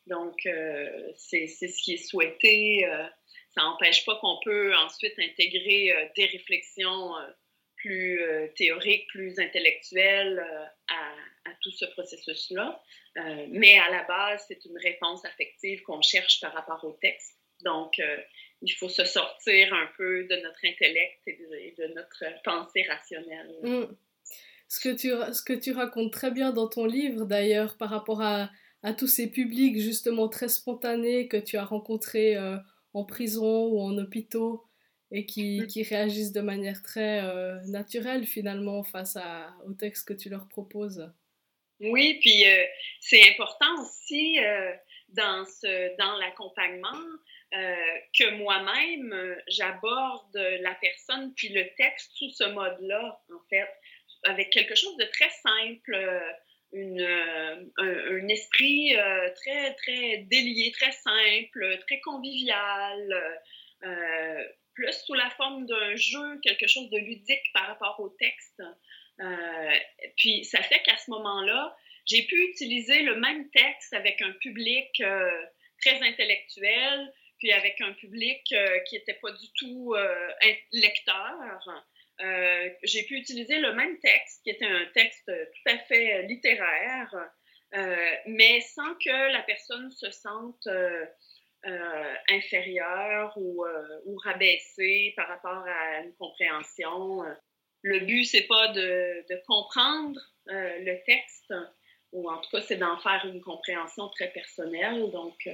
[0.07, 2.85] Donc, euh, c'est ce qui est souhaité.
[2.85, 3.05] Euh,
[3.55, 7.11] ça n'empêche pas qu'on peut ensuite intégrer des réflexions
[7.75, 8.19] plus
[8.55, 10.43] théoriques, plus intellectuelles
[10.89, 12.81] à, à, tout ce processus-là.
[13.49, 17.37] mais à la base, c'est une réponse affective qu'on cherche par rapport au texte.
[17.63, 18.01] Donc,
[18.63, 23.55] il faut se sortir un peu de notre intellect et de, notre pensée rationnelle.
[23.61, 23.95] Mm.
[24.69, 28.21] Ce, que tu, ce que tu racontes très bien dans ton livre, d'ailleurs, par rapport
[28.21, 28.49] à,
[28.81, 32.57] à, tous ces publics justement très spontanés que tu as rencontrés euh,
[32.93, 34.63] en prison ou en hôpitaux
[35.11, 35.67] et qui, mm.
[35.67, 40.47] qui réagissent de manière très euh, naturelle finalement face à, au texte que tu leur
[40.47, 41.11] proposes.
[41.81, 42.63] Oui, puis euh,
[43.01, 44.37] c'est important aussi
[45.09, 46.97] dans, ce, dans l'accompagnement
[47.55, 47.75] euh,
[48.17, 53.69] que moi-même, j'aborde la personne puis le texte sous ce mode-là, en fait.
[54.25, 55.95] avec quelque chose de très simple,
[56.71, 57.01] une,
[57.77, 58.95] un, esprit
[59.35, 63.39] très, très délié, très simple, très convivial,
[64.73, 68.63] plus sous la forme d'un jeu, quelque chose de ludique par rapport au texte.
[70.17, 75.03] puis ça fait qu'à ce moment-là, j'ai pu utiliser le même texte avec un public
[75.81, 80.31] très intellectuel, puis avec un public euh, qui n'était pas du tout euh,
[80.71, 81.83] lecteur.
[82.21, 87.13] Euh, j'ai pu utiliser le même texte, qui était un texte tout à fait littéraire,
[88.27, 90.69] mais sans que la personne se sente
[92.29, 93.65] inférieure ou,
[94.05, 97.23] ou, rabaissée par rapport à une compréhension.
[97.81, 101.53] Le but, c'est pas de, de comprendre le texte,
[102.13, 105.09] ou en tout cas, c'est d'en faire une compréhension très personnelle.
[105.11, 105.49] Donc,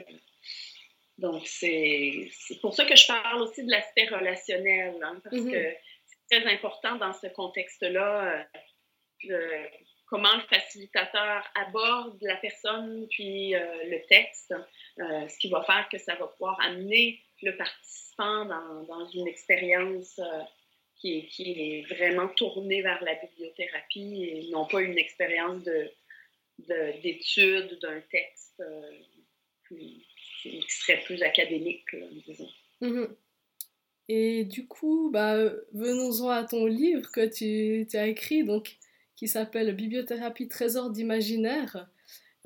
[1.19, 2.29] donc, c'est
[2.61, 5.51] pour ça que je parle aussi de l'aspect relationnel, hein, parce mm-hmm.
[5.51, 8.47] que c'est très important dans ce contexte-là,
[9.29, 9.65] euh,
[10.05, 14.53] comment le facilitateur aborde la personne puis euh, le texte,
[14.99, 19.27] euh, ce qui va faire que ça va pouvoir amener le participant dans, dans une
[19.27, 20.19] expérience
[20.95, 25.63] qui est, qui, est, vraiment tournée vers la bibliothérapie et non pas une expérience
[26.57, 28.61] d'étude de, d'un texte.
[29.63, 30.05] Puis,
[30.41, 31.85] qui serait plus académique,
[32.27, 32.49] disons.
[32.81, 33.15] Mhm.
[34.07, 35.37] Et du coup, bah,
[35.73, 38.77] venons-en à ton livre que tu, tu as écrit, donc,
[39.15, 41.89] qui s'appelle Bibliothérapie Trésor d'imaginaire.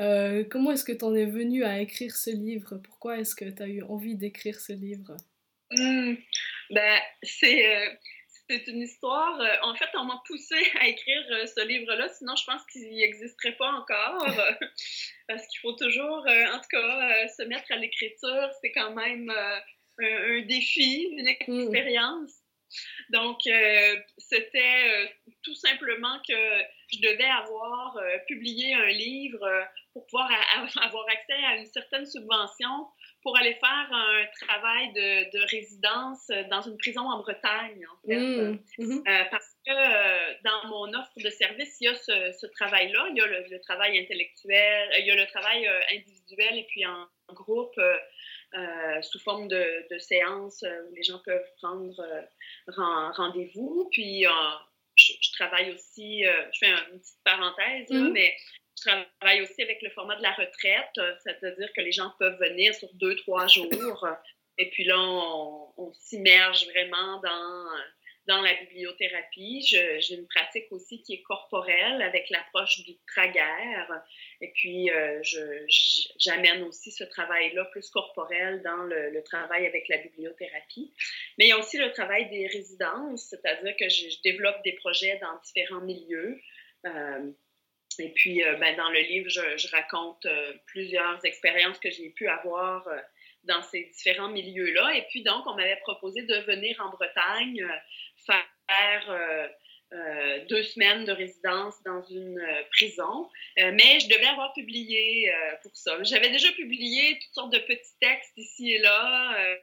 [0.02, 2.78] Euh, comment est-ce que tu en es venu à écrire ce livre?
[2.84, 5.16] Pourquoi est-ce que tu as eu envie d'écrire ce livre?
[6.70, 7.90] Ben, C'est euh,
[8.50, 9.40] c'est une histoire.
[9.40, 12.90] Euh, en fait, on m'a poussé à écrire euh, ce livre-là, sinon je pense qu'il
[12.90, 14.26] n'existerait pas encore.
[15.28, 18.50] parce qu'il faut toujours, euh, en tout cas, se mettre à l'écriture.
[18.62, 21.62] C'est quand même un, défi, une mm.
[21.62, 22.32] expérience.
[23.10, 23.42] Donc,
[24.18, 26.34] c'était tout simplement que
[26.92, 29.48] je devais avoir publié un livre
[29.94, 30.32] pour pouvoir
[30.82, 32.88] avoir accès à une certaine subvention
[33.24, 38.18] pour aller faire un travail de, de, résidence dans une prison en Bretagne, en fait.
[38.18, 39.04] Mmh, mmh.
[39.08, 43.08] Euh, parce que euh, dans mon offre de service, il y a ce, ce travail-là.
[43.12, 46.86] Il y a le, travail intellectuel, il y a le travail euh, individuel et puis
[46.86, 47.80] en, groupe,
[49.02, 51.96] sous forme de, de séances où les gens peuvent prendre
[52.68, 53.90] rendez-vous.
[53.92, 54.26] Puis
[54.96, 58.12] je, travaille aussi, je fais une petite parenthèse, mmh.
[58.12, 58.36] mais
[58.78, 62.40] je travaille aussi avec le format de la retraite, euh, c'est-à-dire que les gens peuvent
[62.40, 64.08] venir sur deux, trois jours.
[64.58, 67.68] Et puis là, on, s'immerge vraiment dans,
[68.28, 69.66] dans la bibliothérapie.
[69.66, 73.86] J'ai une pratique aussi qui est corporelle avec l'approche du Trager.
[74.42, 75.22] Et puis, euh,
[76.20, 80.94] j'amène aussi ce travail-là plus corporel dans le, travail avec la bibliothérapie.
[81.38, 85.18] Mais il y a aussi le travail des résidences, c'est-à-dire que je, développe des projets
[85.20, 86.40] dans différents milieux.
[86.86, 87.32] Euh,
[88.00, 92.28] et puis, euh, ben, dans le livre, je, raconte euh, plusieurs expériences que j'ai pu
[92.28, 92.98] avoir euh,
[93.44, 94.96] dans ces différents milieux-là.
[94.96, 97.66] Et puis, donc, on m'avait proposé de venir en Bretagne
[98.26, 99.50] faire
[100.50, 106.02] deux semaines de résidence dans une prison, mais je devais avoir publié pour ça.
[106.02, 109.56] J'avais déjà publié toutes sortes de petits textes ici et là,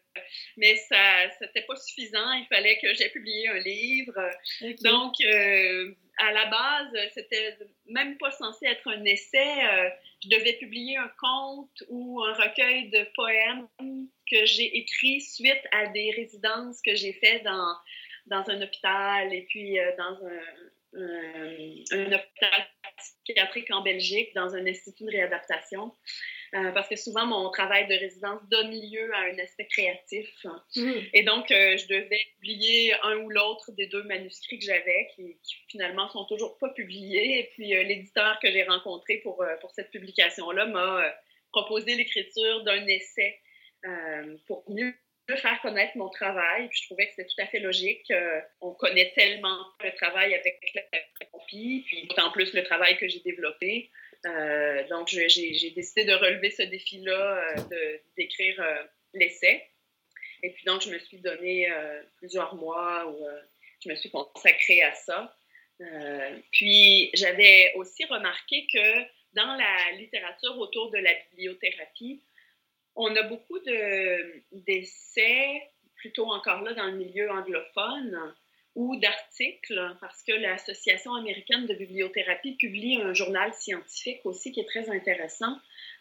[0.57, 2.33] mais ça n'était pas suffisant.
[2.35, 4.31] Il fallait que j'aie publié un livre.
[4.85, 5.15] Donc,
[6.21, 7.57] à la base, c'était
[7.87, 9.55] même pas censé être un essai.
[10.23, 13.67] je devais publier un conte ou un recueil de poèmes
[14.31, 17.75] que j'ai écrit suite à des résidences que j'ai fait dans
[18.27, 24.67] dans un hôpital et puis euh, dans un, un, hôpital psychiatrique en Belgique, dans un
[24.67, 25.93] institut de réadaptation.
[26.55, 30.29] Euh, parce que souvent, mon travail de résidence donne lieu à un aspect créatif.
[30.75, 30.93] Mmh.
[31.13, 35.39] Et donc, euh, je devais publier un ou l'autre des deux manuscrits que j'avais, qui,
[35.45, 37.39] qui, finalement sont toujours pas publiés.
[37.39, 41.15] Et puis, l'éditeur que j'ai rencontré pour, pour cette publication-là m'a
[41.53, 43.39] proposé l'écriture d'un essai
[44.47, 44.93] pour mieux
[45.37, 46.69] faire connaître mon travail.
[46.69, 48.13] Puis je trouvais que c'était tout à fait logique.
[48.61, 53.21] on connaît tellement le travail avec la copie, puis d'autant plus le travail que j'ai
[53.21, 53.89] développé.
[54.27, 58.83] Euh, donc, j'ai décidé de relever ce défi-là, euh, d'écrire euh,
[59.15, 59.67] l'essai.
[60.43, 61.69] Et puis, donc, je me suis donné
[62.17, 63.27] plusieurs mois où
[63.85, 65.37] je me suis consacrée à ça.
[66.51, 69.03] puis, j'avais aussi remarqué que
[69.35, 72.23] dans la littérature autour de la bibliothérapie,
[72.97, 73.59] on a beaucoup
[74.51, 78.35] d'essais, plutôt encore là dans le milieu anglophone,
[78.81, 84.65] ou d'articles, parce que l'Association américaine de bibliothérapie publie un journal scientifique aussi qui est
[84.65, 85.59] très intéressant.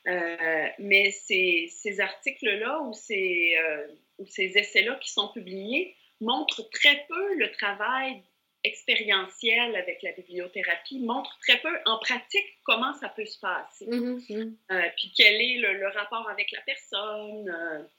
[0.07, 3.87] Euh, mais ces, ces articles-là ou ces, euh,
[4.29, 8.23] ces essais-là qui sont publiés montrent très peu le travail
[8.63, 13.87] expérientiel avec la bibliothérapie montre très peu en pratique comment ça peut se passer.
[13.87, 14.53] Mm-hmm.
[14.71, 17.89] Euh, puis quel est le, rapport avec la personne.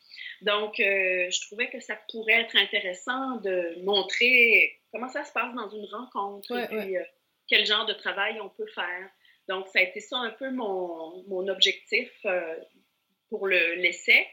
[0.43, 0.47] Euh.
[0.47, 5.55] donc, euh, je trouvais que ça pourrait être intéressant de montrer comment ça se passe
[5.55, 6.97] dans une rencontre et puis
[7.49, 9.09] quel genre de travail on peut faire.
[9.49, 12.11] Donc, ça a été ça un peu mon, mon objectif
[13.31, 14.27] pour l'essai.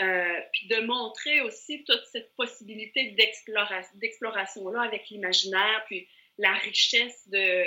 [0.00, 6.08] Euh, puis de montrer aussi toute cette possibilité d'exploration-là avec l'imaginaire, puis
[6.38, 7.64] la richesse de,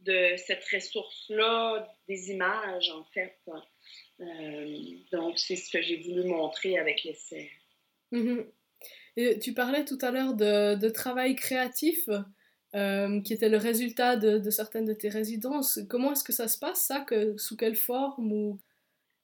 [0.00, 3.38] de cette ressource-là, des images, en fait.
[4.20, 4.78] Euh,
[5.12, 7.50] donc, c'est ce que j'ai voulu montrer avec l'essai.
[8.12, 9.40] Mm-hmm.
[9.40, 12.08] tu parlais tout à l'heure de, de, travail créatif,
[12.74, 15.80] euh, qui était le résultat de, de, certaines de tes résidences.
[15.88, 17.00] Comment est-ce que ça se passe, ça?
[17.00, 18.32] Que, sous quelle forme?
[18.32, 18.60] Ou...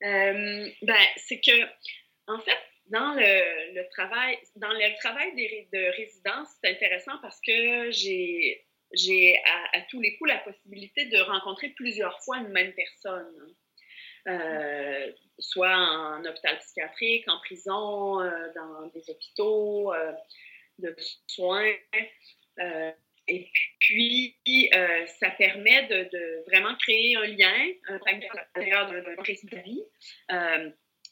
[0.00, 0.72] ben,
[1.16, 1.52] c'est que
[2.26, 7.90] en fait, dans le, travail, dans le travail des, de résidence, c'est intéressant parce que
[7.90, 8.63] j'ai,
[8.94, 9.36] j'ai
[9.72, 13.54] à, tous les coups la possibilité de rencontrer plusieurs fois une même personne.
[14.26, 20.12] Euh, soit en hôpital psychiatrique, en prison, euh, dans des hôpitaux euh,
[20.78, 21.72] de soins.
[23.28, 24.70] et puis,
[25.20, 29.82] ça permet de, vraiment créer un lien à l'intérieur d'un récit de vie.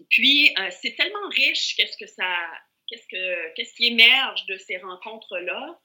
[0.09, 2.35] Puis, c'est tellement riche qu'est-ce que ça,
[2.87, 5.79] qu'est-ce, que, qu'est-ce qui émerge de ces rencontres-là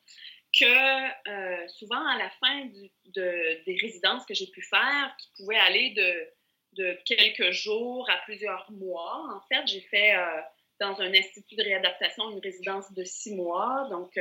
[0.60, 5.58] que euh, souvent à la fin de, des résidences que j'ai pu faire, qui pouvaient
[5.58, 10.42] aller de, de, quelques jours à plusieurs mois, en fait, j'ai fait euh,
[10.80, 13.88] dans un institut de réadaptation une résidence de six mois.
[13.90, 14.18] Donc,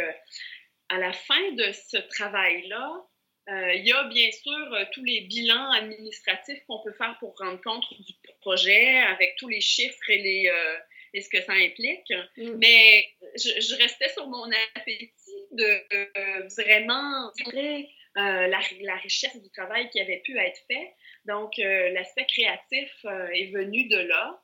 [0.89, 3.07] à la fin de ce travail-là,
[3.49, 7.37] euh, il y a bien sûr euh, tous les bilans administratifs qu'on peut faire pour
[7.39, 10.77] rendre compte du projet avec tous les chiffres et, les, euh,
[11.15, 12.13] et ce que ça implique.
[12.37, 12.57] Mm.
[12.59, 13.07] Mais
[13.37, 15.26] je, je, restais sur mon appétit
[15.57, 20.95] de vraiment montrer la, la, richesse du travail qui avait pu être fait.
[21.27, 24.43] Donc, l'aspect créatif est venu de là.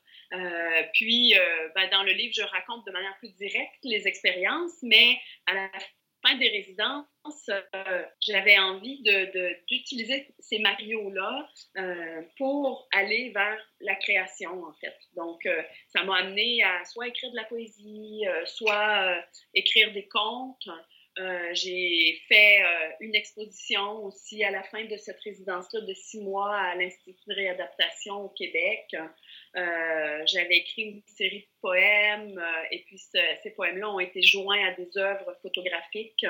[0.92, 1.34] puis,
[1.74, 5.70] ben, dans le livre, je raconte de manière plus directe les expériences, mais à la
[6.22, 9.02] fin des résidences, euh, j'avais envie
[9.68, 11.48] d'utiliser de, ces matériaux-là
[11.78, 14.96] euh, pour aller vers la création, en fait.
[15.16, 20.68] Donc, euh, ça m'a amené à soit écrire de la poésie, soit écrire des contes.
[21.52, 22.62] J'ai fait
[23.00, 27.34] une exposition aussi à la fin de cette résidence-là de six mois à l'Institut de
[27.34, 28.94] réadaptation au Québec.
[29.56, 34.66] Euh, j'avais écrit une série de poèmes euh, et puis ces poèmes-là ont été joints
[34.66, 36.24] à des œuvres photographiques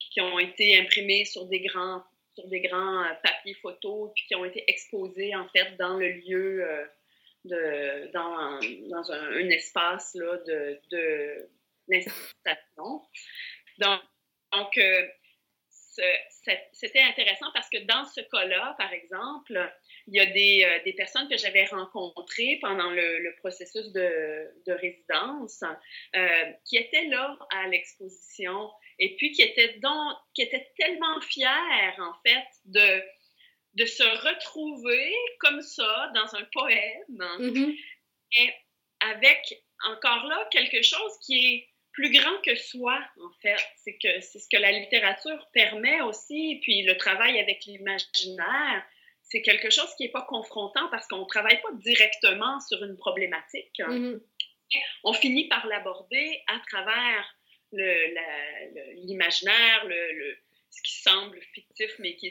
[0.00, 2.02] qui ont été imprimées sur des grands
[2.34, 6.10] sur des grands euh, papiers photos puis qui ont été exposés en fait dans le
[6.10, 6.66] lieu
[7.44, 8.58] de dans,
[8.90, 11.48] dans un, espace là, de, de
[11.86, 13.02] l'institution.
[13.78, 14.00] Donc,
[14.52, 14.78] donc
[16.72, 19.72] c'était intéressant parce que dans ce cas-là, par exemple,
[20.06, 24.46] il y a des, euh, des personnes que j'avais rencontrées pendant le, le processus de,
[24.66, 25.64] de résidence
[26.14, 31.46] euh, qui étaient là à l'exposition et puis qui étaient, donc, qui étaient tellement fiers,
[31.98, 33.02] en fait, de,
[33.74, 37.38] de se retrouver comme ça dans un poème.
[38.32, 38.50] Et
[39.00, 43.56] avec encore là quelque chose qui est plus grand que soi, en fait.
[43.76, 48.84] C'est que c'est ce que la littérature permet aussi, puis le travail avec l'imaginaire
[49.28, 52.96] c'est quelque chose qui n'est pas confrontant parce qu'on ne travaille pas directement sur une
[52.96, 53.76] problématique.
[53.78, 54.20] Mm-hmm.
[55.02, 57.36] On finit par l'aborder à travers
[57.72, 60.38] l'imaginaire, le,
[60.70, 62.30] ce qui semble fictif, mais qui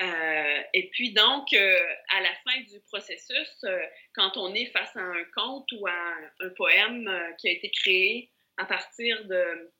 [0.00, 1.78] euh, et puis donc, euh,
[2.16, 3.78] à la fin du processus, euh,
[4.14, 8.30] quand on est face à un conte ou à un poème qui a été créé
[8.56, 9.72] à partir de,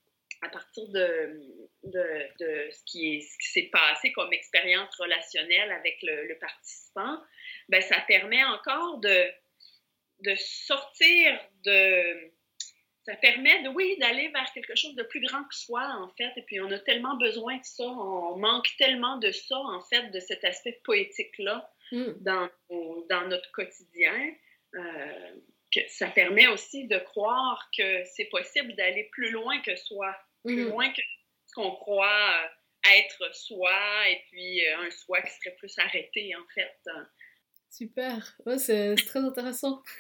[0.43, 1.41] à partir de,
[1.85, 7.23] de, de ce qui s'est passé comme expérience relationnelle avec le, participant,
[7.69, 9.31] ben, ça permet encore de,
[10.21, 12.33] de sortir de...
[13.05, 16.33] Ça permet, de, oui, d'aller vers quelque chose de plus grand que soi, en fait.
[16.37, 20.11] Et puis, on a tellement besoin de ça, on manque tellement de ça, en fait,
[20.11, 22.13] de cet aspect poétique-là mm.
[22.21, 22.49] dans,
[23.11, 24.33] dans notre quotidien.
[24.77, 25.35] Euh,
[25.75, 30.15] que ça permet aussi de croire que c'est possible d'aller plus loin que soi
[30.45, 31.03] plus loin que
[31.47, 33.71] ce qu'on croit euh, être soi
[34.11, 36.91] et puis euh, un soi qui serait plus arrêté en fait.
[37.71, 39.83] Super, ouais, c'est très intéressant.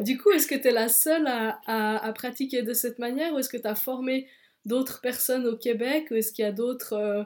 [0.00, 3.38] du coup, est-ce que tu es la seule à, à, pratiquer de cette manière ou
[3.38, 4.28] est-ce que tu as formé
[4.64, 6.94] d'autres personnes au Québec ou est-ce qu'il y a d'autres...
[6.94, 7.24] Euh,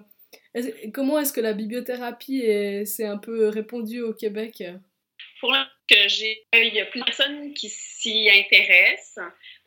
[0.92, 2.42] comment est-ce que la bibliothérapie
[2.84, 4.62] s'est un peu répandue au Québec?
[5.42, 5.52] Pour
[5.88, 9.18] que j'ai, il y a plus de personnes qui s'y intéressent,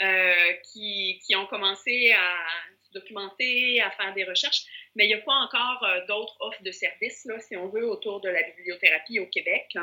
[0.02, 2.38] euh, qui, qui, ont commencé à
[2.94, 4.64] documenter, à faire des recherches,
[4.96, 7.86] mais il n'y a pas encore euh, d'autres offres de services, là, si on veut,
[7.86, 9.76] autour de la bibliothérapie au Québec.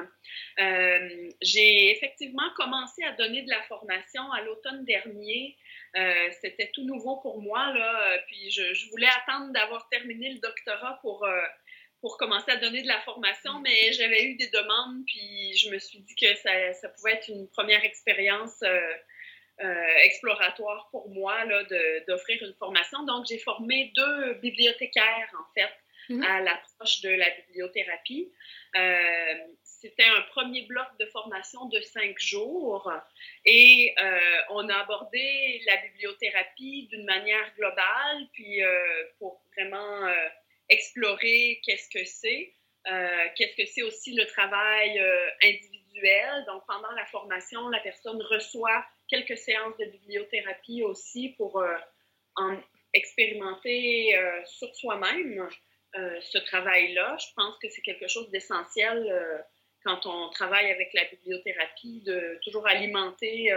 [0.58, 5.58] Euh, j'ai effectivement commencé à donner de la formation à l'automne dernier.
[5.94, 10.98] Euh, c'était tout nouveau pour moi, là, puis je, voulais attendre d'avoir terminé le doctorat
[11.02, 11.28] pour,
[12.02, 15.78] pour commencer à donner de la formation, mais j'avais eu des demandes, puis je me
[15.78, 18.62] suis dit que ça, ça pouvait être une première expérience
[19.60, 21.36] euh, exploratoire pour moi
[22.08, 23.04] d'offrir une formation.
[23.04, 25.72] Donc, j'ai formé deux bibliothécaires, en fait,
[26.08, 26.22] mhm.
[26.24, 28.32] à l'approche de la bibliothérapie.
[28.76, 32.90] Euh, c'était un premier bloc de formation de cinq jours
[33.44, 38.62] et euh, on a abordé la bibliothérapie d'une manière globale, puis
[39.18, 40.08] pour vraiment
[40.72, 42.54] explorer qu'est-ce que c'est,
[43.36, 44.98] qu'est-ce que c'est aussi le travail
[45.42, 46.44] individuel.
[46.46, 51.76] Donc, pendant la formation, la personne reçoit quelques séances de bibliothérapie aussi pour euh,
[52.36, 52.58] en
[52.94, 55.48] expérimenter euh, sur soi-même
[55.96, 57.16] euh, ce travail-là.
[57.20, 59.44] Je pense que c'est quelque chose d'essentiel
[59.84, 63.50] quand on travaille avec la bibliothérapie, de toujours alimenter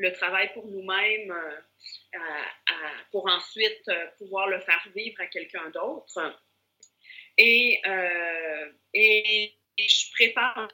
[0.00, 1.34] le travail pour nous-mêmes
[3.10, 6.40] pour ensuite pouvoir le faire vivre à quelqu'un d'autre.
[7.36, 7.80] Et,
[8.94, 10.68] et, je prépare un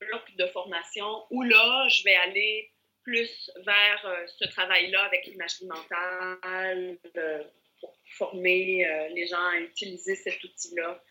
[0.00, 2.72] bloc de formation où là, je vais aller
[3.08, 7.42] plus vers euh, ce travail-là avec l'imagerie mentale, euh,
[7.80, 11.02] pour former euh, les gens à utiliser cet outil-là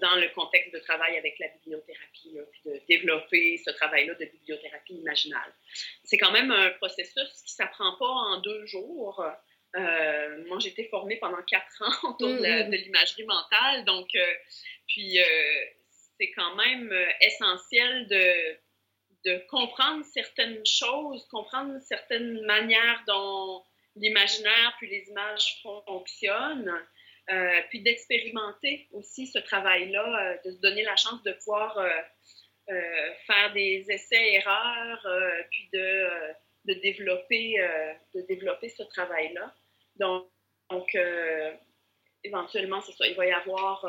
[0.00, 4.94] dans le contexte de travail avec la bibliothérapie, puis de développer ce travail-là de bibliothérapie
[4.94, 5.52] imaginale.
[6.04, 9.24] C'est quand même un processus qui ne s'apprend pas en deux jours.
[9.74, 12.70] moi, j'ai été formée pendant quatre ans autour mm-hmm.
[12.70, 14.08] de l'imagerie mentale, donc,
[14.88, 15.18] puis
[16.18, 18.58] c'est quand même essentiel de
[19.24, 23.62] de comprendre certaines choses, comprendre certaines manières dont
[23.96, 26.72] l'imaginaire puis les images fonctionnent,
[27.30, 33.10] euh, puis d'expérimenter aussi ce travail-là, euh, de se donner la chance de pouvoir euh,
[33.26, 35.06] faire des essais-erreurs,
[35.50, 36.08] puis de,
[36.64, 37.56] de développer,
[38.14, 39.52] de développer ce travail-là.
[39.96, 40.26] Donc,
[40.70, 40.96] donc
[42.24, 43.84] éventuellement, c'est ça, il va y avoir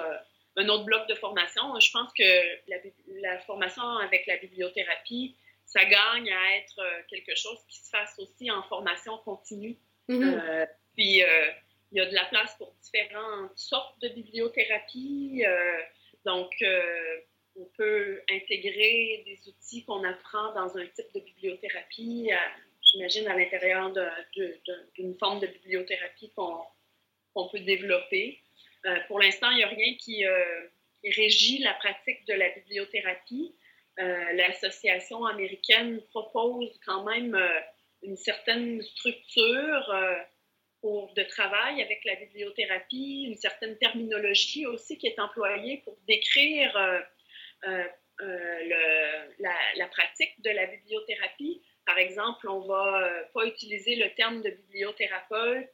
[0.58, 1.80] un autre bloc de formation.
[1.80, 7.80] Je pense que la, formation avec la bibliothérapie, ça gagne à être quelque chose qui
[7.80, 9.78] se fasse aussi en formation continue.
[10.10, 10.40] Mm-hmm.
[10.40, 10.66] Euh,
[10.96, 11.52] puis, euh,
[11.94, 15.44] il y a de la place pour différentes sortes de bibliothérapie.
[16.26, 16.52] donc,
[17.56, 22.32] on peut intégrer des outils qu'on apprend dans un type de bibliothérapie,
[22.82, 23.94] j'imagine, à l'intérieur
[24.96, 28.40] d'une forme de bibliothérapie qu'on peut développer.
[28.86, 30.68] Euh, pour l'instant, il n'y a rien qui, euh,
[31.02, 33.56] qui, régit la pratique de la bibliothérapie.
[34.00, 37.38] Euh, l'association américaine propose quand même
[38.02, 39.94] une certaine structure
[40.84, 46.72] de travail avec la bibliothérapie, une certaine terminologie aussi qui est employée pour décrire
[47.64, 47.86] le,
[49.40, 51.62] la, la, pratique de la bibliothérapie.
[51.86, 55.70] Par exemple, on ne va pas utiliser le terme de bibliothérapeute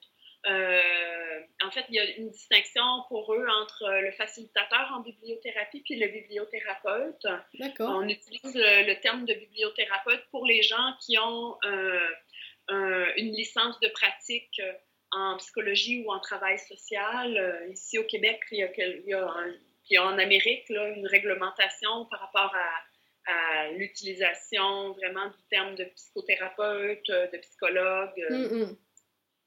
[0.48, 5.82] euh, en fait, il y a une distinction pour eux entre le facilitateur en bibliothérapie
[5.82, 7.28] puis le bibliothérapeute.
[7.56, 7.98] D'accord.
[7.98, 13.90] On utilise le, terme de bibliothérapeute pour les gens qui ont euh, une licence de
[13.90, 14.62] pratique
[15.12, 17.38] en psychologie ou en travail social.
[17.38, 22.20] Euh, ici au Québec, il y a, il puis en Amérique, là, une réglementation par
[22.20, 22.86] rapport à,
[23.74, 28.26] l'utilisation vraiment du terme de psychothérapeute, de psychologue.
[28.28, 28.78] Mm, mm.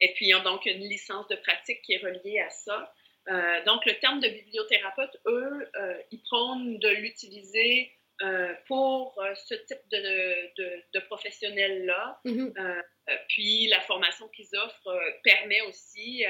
[0.02, 2.92] Et puis, ils ont donc une licence de pratique qui est reliée à ça.
[3.28, 7.92] Euh, donc, le terme de bibliothérapeute, eux, euh, ils prônent de l'utiliser
[8.22, 12.20] euh, pour ce type de, de, de professionnels-là.
[12.24, 12.82] Mm-hmm.
[13.28, 16.24] puis, la formation qu'ils offrent permet aussi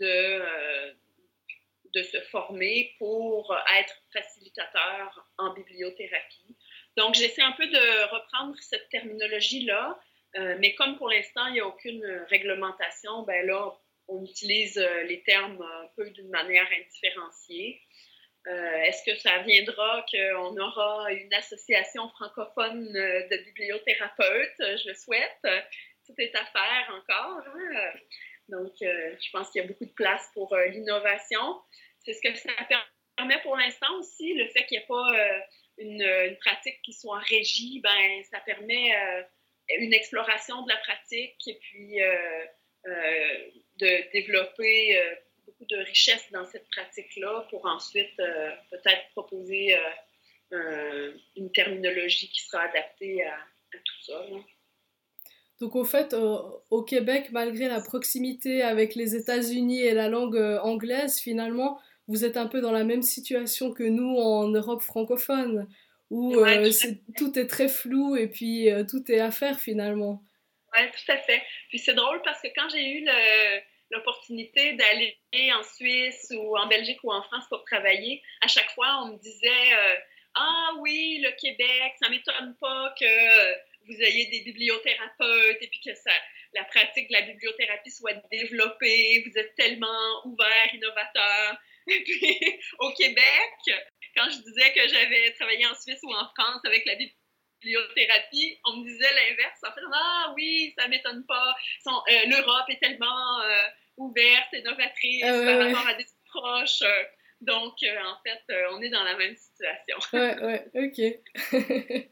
[0.00, 0.42] de,
[1.94, 6.56] de se former pour être facilitateur en bibliothérapie.
[6.96, 9.98] Donc, j'essaie un peu de reprendre cette terminologie-là
[10.36, 13.72] euh, mais comme pour l'instant, il n'y a aucune réglementation, ben là,
[14.08, 17.80] on utilise euh, les termes un peu d'une manière indifférenciée.
[18.48, 24.54] Euh, est-ce que ça viendra qu'on aura une association francophone de bibliothérapeutes?
[24.58, 25.40] Je le souhaite.
[26.06, 27.42] Tout est à faire encore.
[27.46, 27.92] Hein?
[28.48, 31.60] Donc, je pense qu'il y a beaucoup de place pour l'innovation.
[32.04, 32.52] C'est ce que ça
[33.16, 35.42] permet pour l'instant aussi, le fait qu'il n'y ait pas
[35.76, 38.94] une, une, pratique qui soit régie, ben, ça permet
[39.76, 42.44] une exploration de la pratique et puis euh,
[42.86, 45.14] euh, de développer euh,
[45.58, 48.16] beaucoup de richesse dans cette pratique-là pour ensuite
[48.70, 49.76] peut-être proposer
[50.50, 53.36] une terminologie qui sera adaptée à,
[53.72, 54.24] tout ça.
[55.60, 61.18] Donc au fait, au Québec, malgré la proximité avec les États-Unis et la langue anglaise,
[61.18, 65.68] finalement, vous êtes un peu dans la même situation que nous en Europe francophone,
[66.10, 66.36] où
[67.16, 70.22] tout est très flou et puis tout est à faire finalement.
[70.74, 71.42] Oui, tout à fait.
[71.68, 73.04] Puis c'est drôle parce que quand j'ai eu
[73.90, 75.18] l'opportunité d'aller
[75.52, 79.18] en Suisse ou en Belgique ou en France pour travailler, à chaque fois, on me
[79.18, 79.96] disait euh,
[80.34, 85.94] Ah oui, le Québec, ça m'étonne pas que vous ayez des bibliothérapeutes et puis que
[85.94, 86.12] ça,
[86.54, 89.24] la pratique de la bibliothérapie soit développée.
[89.26, 91.56] Vous êtes tellement ouvert, innovateur.
[91.90, 92.38] Et puis
[92.80, 93.80] au Québec,
[94.14, 97.17] quand je disais que j'avais travaillé en Suisse ou en France avec la bibliothérapie,
[97.60, 99.60] bibliothérapie, on me disait l'inverse.
[99.62, 101.54] En fait, ah oui, ça m'étonne pas.
[101.86, 103.62] Euh, L'Europe est tellement euh,
[103.96, 106.82] ouverte et novatrice ah par rapport à des proches.
[106.82, 107.04] Euh,
[107.40, 108.42] donc, en fait,
[108.72, 109.98] on est dans la même situation.
[110.12, 110.98] Ouais, ouais, ok.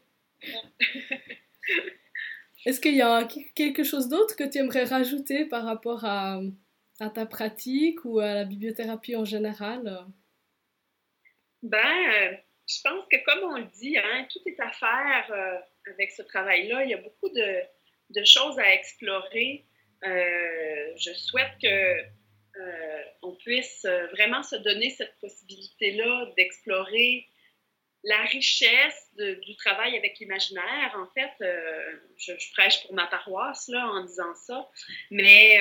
[2.65, 6.39] Est-ce qu'il y a quelque chose d'autre que tu aimerais rajouter par rapport à,
[6.99, 10.05] à, ta pratique ou à la bibliothérapie en général?
[11.61, 16.11] Ben, je pense que comme on le dit, hein, tout est à faire euh, avec
[16.11, 16.83] ce travail-là.
[16.83, 19.65] Il y a beaucoup de, choses à explorer.
[20.03, 22.01] Euh, je souhaite que
[22.59, 27.27] euh, on puisse vraiment se donner cette possibilité-là d'explorer
[28.03, 30.93] la richesse du travail avec l'imaginaire.
[30.95, 31.31] En fait,
[32.17, 34.69] je, je, prêche pour ma paroisse là, en disant ça,
[35.09, 35.59] mais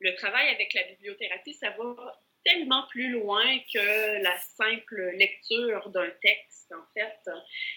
[0.00, 6.10] le travail avec la bibliothérapie, ça va tellement plus loin que la simple lecture d'un
[6.22, 7.30] texte, en fait.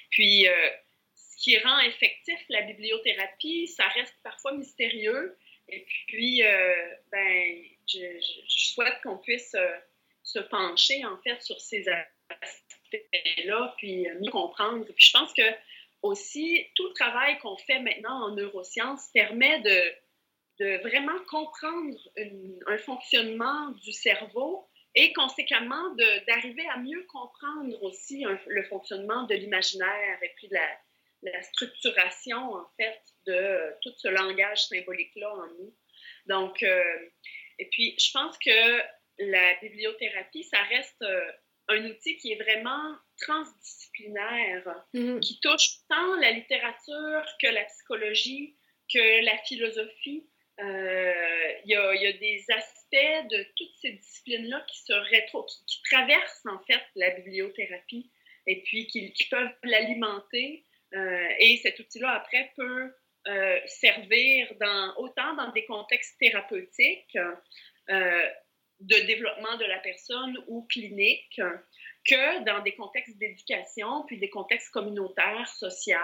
[0.09, 0.69] Puis, euh,
[1.15, 5.37] ce qui rend effectif la bibliothérapie, ça reste parfois mystérieux.
[5.69, 9.77] Et puis, euh, ben, je, souhaite qu'on puisse euh,
[10.23, 14.85] se pencher, en fait, sur ces aspects-là, puis mieux comprendre.
[14.85, 15.43] Puis, je pense que
[16.01, 19.93] aussi, tout le travail qu'on fait maintenant en neurosciences permet de
[20.61, 21.97] de vraiment comprendre
[22.67, 25.95] un fonctionnement du cerveau et conséquemment
[26.27, 30.67] d'arriver à mieux comprendre aussi le fonctionnement de l'imaginaire et puis la,
[31.23, 35.75] la, structuration en fait de tout ce langage symbolique-là en nous.
[36.27, 37.09] Donc, euh,
[37.57, 38.81] et puis je pense que
[39.17, 41.31] la bibliothérapie, ça reste euh,
[41.69, 45.19] un outil qui est vraiment transdisciplinaire, mm-hmm.
[45.21, 48.55] qui touche tant la littérature que la psychologie,
[48.93, 50.27] que la philosophie,
[50.59, 51.13] euh,
[51.65, 54.83] il y, a, des aspects de toutes ces disciplines-là qui
[55.89, 58.11] traversent en fait la bibliothérapie
[58.47, 60.65] et puis qui, peuvent l'alimenter.
[60.93, 62.93] Euh, et cet outil-là, après, peut
[63.27, 64.51] euh, servir
[64.97, 67.17] autant dans des contextes thérapeutiques,
[67.87, 71.41] de développement de la personne ou cliniques,
[72.05, 75.97] que dans des contextes d'éducation, puis des contextes communautaires, sociaux.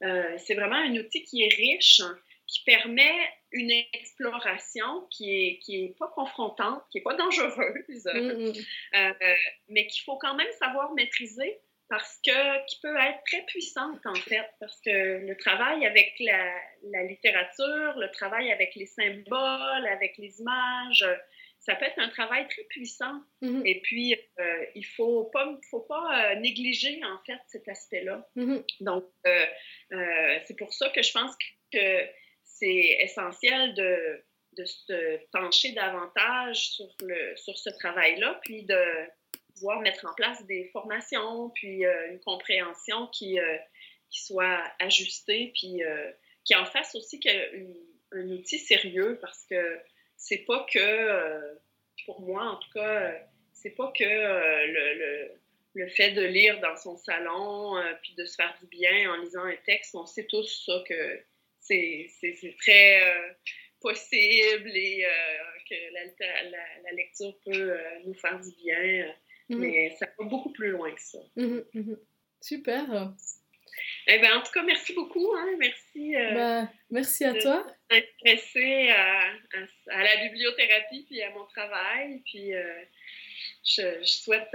[0.00, 2.02] c'est vraiment un outil qui est riche,
[2.48, 3.14] qui permet
[3.52, 8.52] une exploration qui est, qui est pas confrontante, qui est pas dangereuse, mm, mm.
[8.94, 9.34] Euh,
[9.68, 11.58] mais qu'il faut quand même savoir maîtriser
[11.90, 16.54] parce que qui peut être très puissante en fait, parce que le travail avec la,
[16.90, 21.06] la littérature, le travail avec les symboles, avec les images,
[21.60, 23.22] ça peut être un travail très puissant.
[23.42, 23.62] Mm-hmm.
[23.64, 28.26] Et puis, euh, il faut pas, faut pas euh, négliger en fait cet aspect-là.
[28.36, 28.64] Mm-hmm.
[28.80, 29.04] Donc,
[30.44, 31.34] c'est pour ça que je pense
[31.72, 32.06] que
[32.58, 34.24] c'est essentiel de,
[34.56, 38.82] de, se pencher davantage sur, le, sur ce travail-là, puis de
[39.54, 43.56] pouvoir mettre en place des formations, puis euh, une compréhension qui, euh,
[44.10, 46.10] qui soit ajustée, puis euh,
[46.44, 47.20] qui en fasse aussi
[48.12, 49.80] un, outil sérieux, parce que
[50.16, 51.58] c'est pas que,
[52.06, 53.14] pour moi en tout cas,
[53.52, 55.32] c'est pas que le, le,
[55.74, 59.44] le, fait de lire dans son salon, puis de se faire du bien en lisant
[59.44, 61.22] un texte, on sait tous ça que
[61.68, 63.32] c'est très euh,
[63.80, 65.10] possible et euh,
[65.68, 69.14] que la, lecture peut euh, nous faire du bien,
[69.48, 69.58] mhm.
[69.58, 71.18] mais ça va beaucoup plus loin que ça.
[71.36, 71.98] Mhm, mhm.
[72.40, 73.12] Super.
[74.06, 75.32] Eh ben, en tout cas, merci beaucoup.
[75.36, 75.56] Hein.
[75.58, 77.66] Merci, bah, merci à toi.
[77.90, 79.32] Intéressé à,
[79.90, 82.22] à, la bibliothérapie puis à mon travail.
[82.24, 82.52] Puis
[83.64, 84.50] je, je, souhaite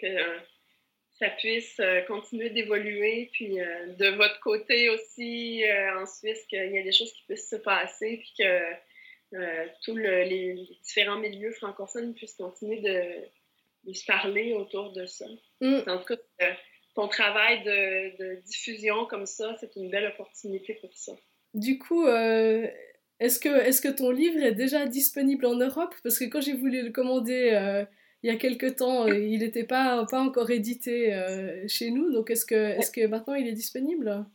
[0.00, 0.06] que
[1.18, 6.58] ça puisse euh, continuer d'évoluer, puis euh, de votre côté aussi euh, en Suisse, qu'il
[6.58, 12.14] y ait des choses qui puissent se passer, puis que tous les différents milieux francophones
[12.14, 15.26] puissent continuer de, se parler autour de ça.
[15.60, 15.80] Mm.
[15.86, 16.56] En tout cas,
[16.94, 21.12] ton travail de, diffusion comme ça, c'est une belle opportunité pour ça.
[21.52, 25.94] Du coup, est-ce que, est que ton livre est déjà disponible en Europe?
[26.02, 27.84] Parce que quand j'ai voulu le commander
[28.22, 32.12] il y a quelques temps, euh, il n'était pas, pas encore édité euh, chez nous.
[32.12, 34.26] Donc, est-ce que, est que maintenant il est disponible?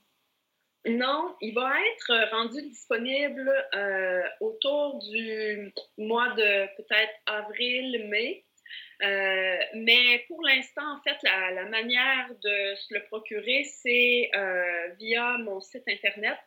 [0.85, 8.45] Non, il va être rendu disponible euh, autour du mois de peut-être avril-mai.
[9.01, 14.29] Euh, mais pour l'instant, en fait, la, manière de se le procurer, c'est
[14.99, 16.37] via mon site internet,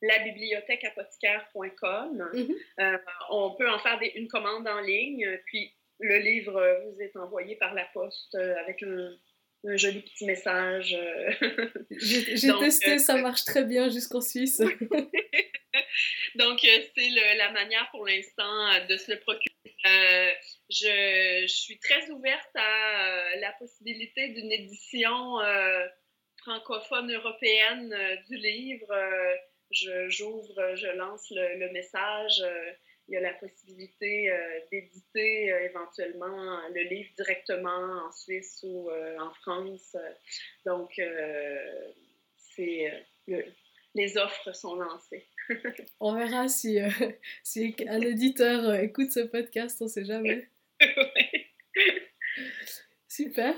[0.00, 2.30] labibliothèqueapothicaire.com.
[2.32, 3.00] Mm-hmm.
[3.30, 7.74] on peut en faire une commande en ligne, puis le livre vous est envoyé par
[7.74, 9.16] la poste avec un,
[9.64, 10.94] un joli petit message.
[10.94, 11.32] Euh.
[11.90, 14.58] J'ai testé, ça euh, marche très bien jusqu'en Suisse.
[16.34, 20.34] Donc, euh, c'est la manière pour l'instant de se le procurer.
[20.70, 25.38] je, suis très ouverte à la possibilité d'une édition
[26.38, 27.94] francophone européenne
[28.28, 28.92] du livre.
[29.70, 32.42] J'ouvre, je, lance le message
[33.08, 38.90] il y a la possibilité euh, d'éditer euh, éventuellement le livre directement en Suisse ou
[38.90, 39.96] euh, en France.
[40.64, 41.00] Donc,
[42.36, 43.04] c'est
[43.94, 45.26] les offres sont lancées.
[46.00, 46.78] on verra si,
[47.42, 50.48] si un éditeur écoute ce podcast, on ne sait jamais.
[53.08, 53.54] Super.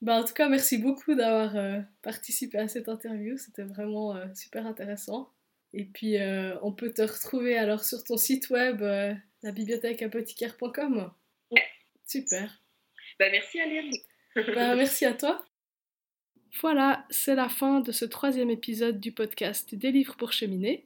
[0.00, 3.36] Bah, en tout cas, merci beaucoup d'avoir participé à cette interview.
[3.36, 5.32] C'était vraiment super intéressant.
[5.74, 11.12] Et puis, euh, on peut te retrouver alors sur ton site web, euh, la apothicaire.com.
[12.06, 12.60] Super.
[13.18, 13.92] Bah, merci Aline.
[14.34, 15.44] bah, merci à toi.
[16.60, 20.84] Voilà, c'est la fin de ce troisième épisode du podcast Des livres pour cheminer.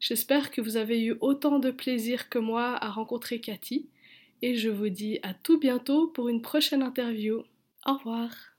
[0.00, 3.88] J'espère que vous avez eu autant de plaisir que moi à rencontrer Cathy
[4.42, 7.44] et je vous dis à tout bientôt pour une prochaine interview.
[7.86, 8.55] Au revoir.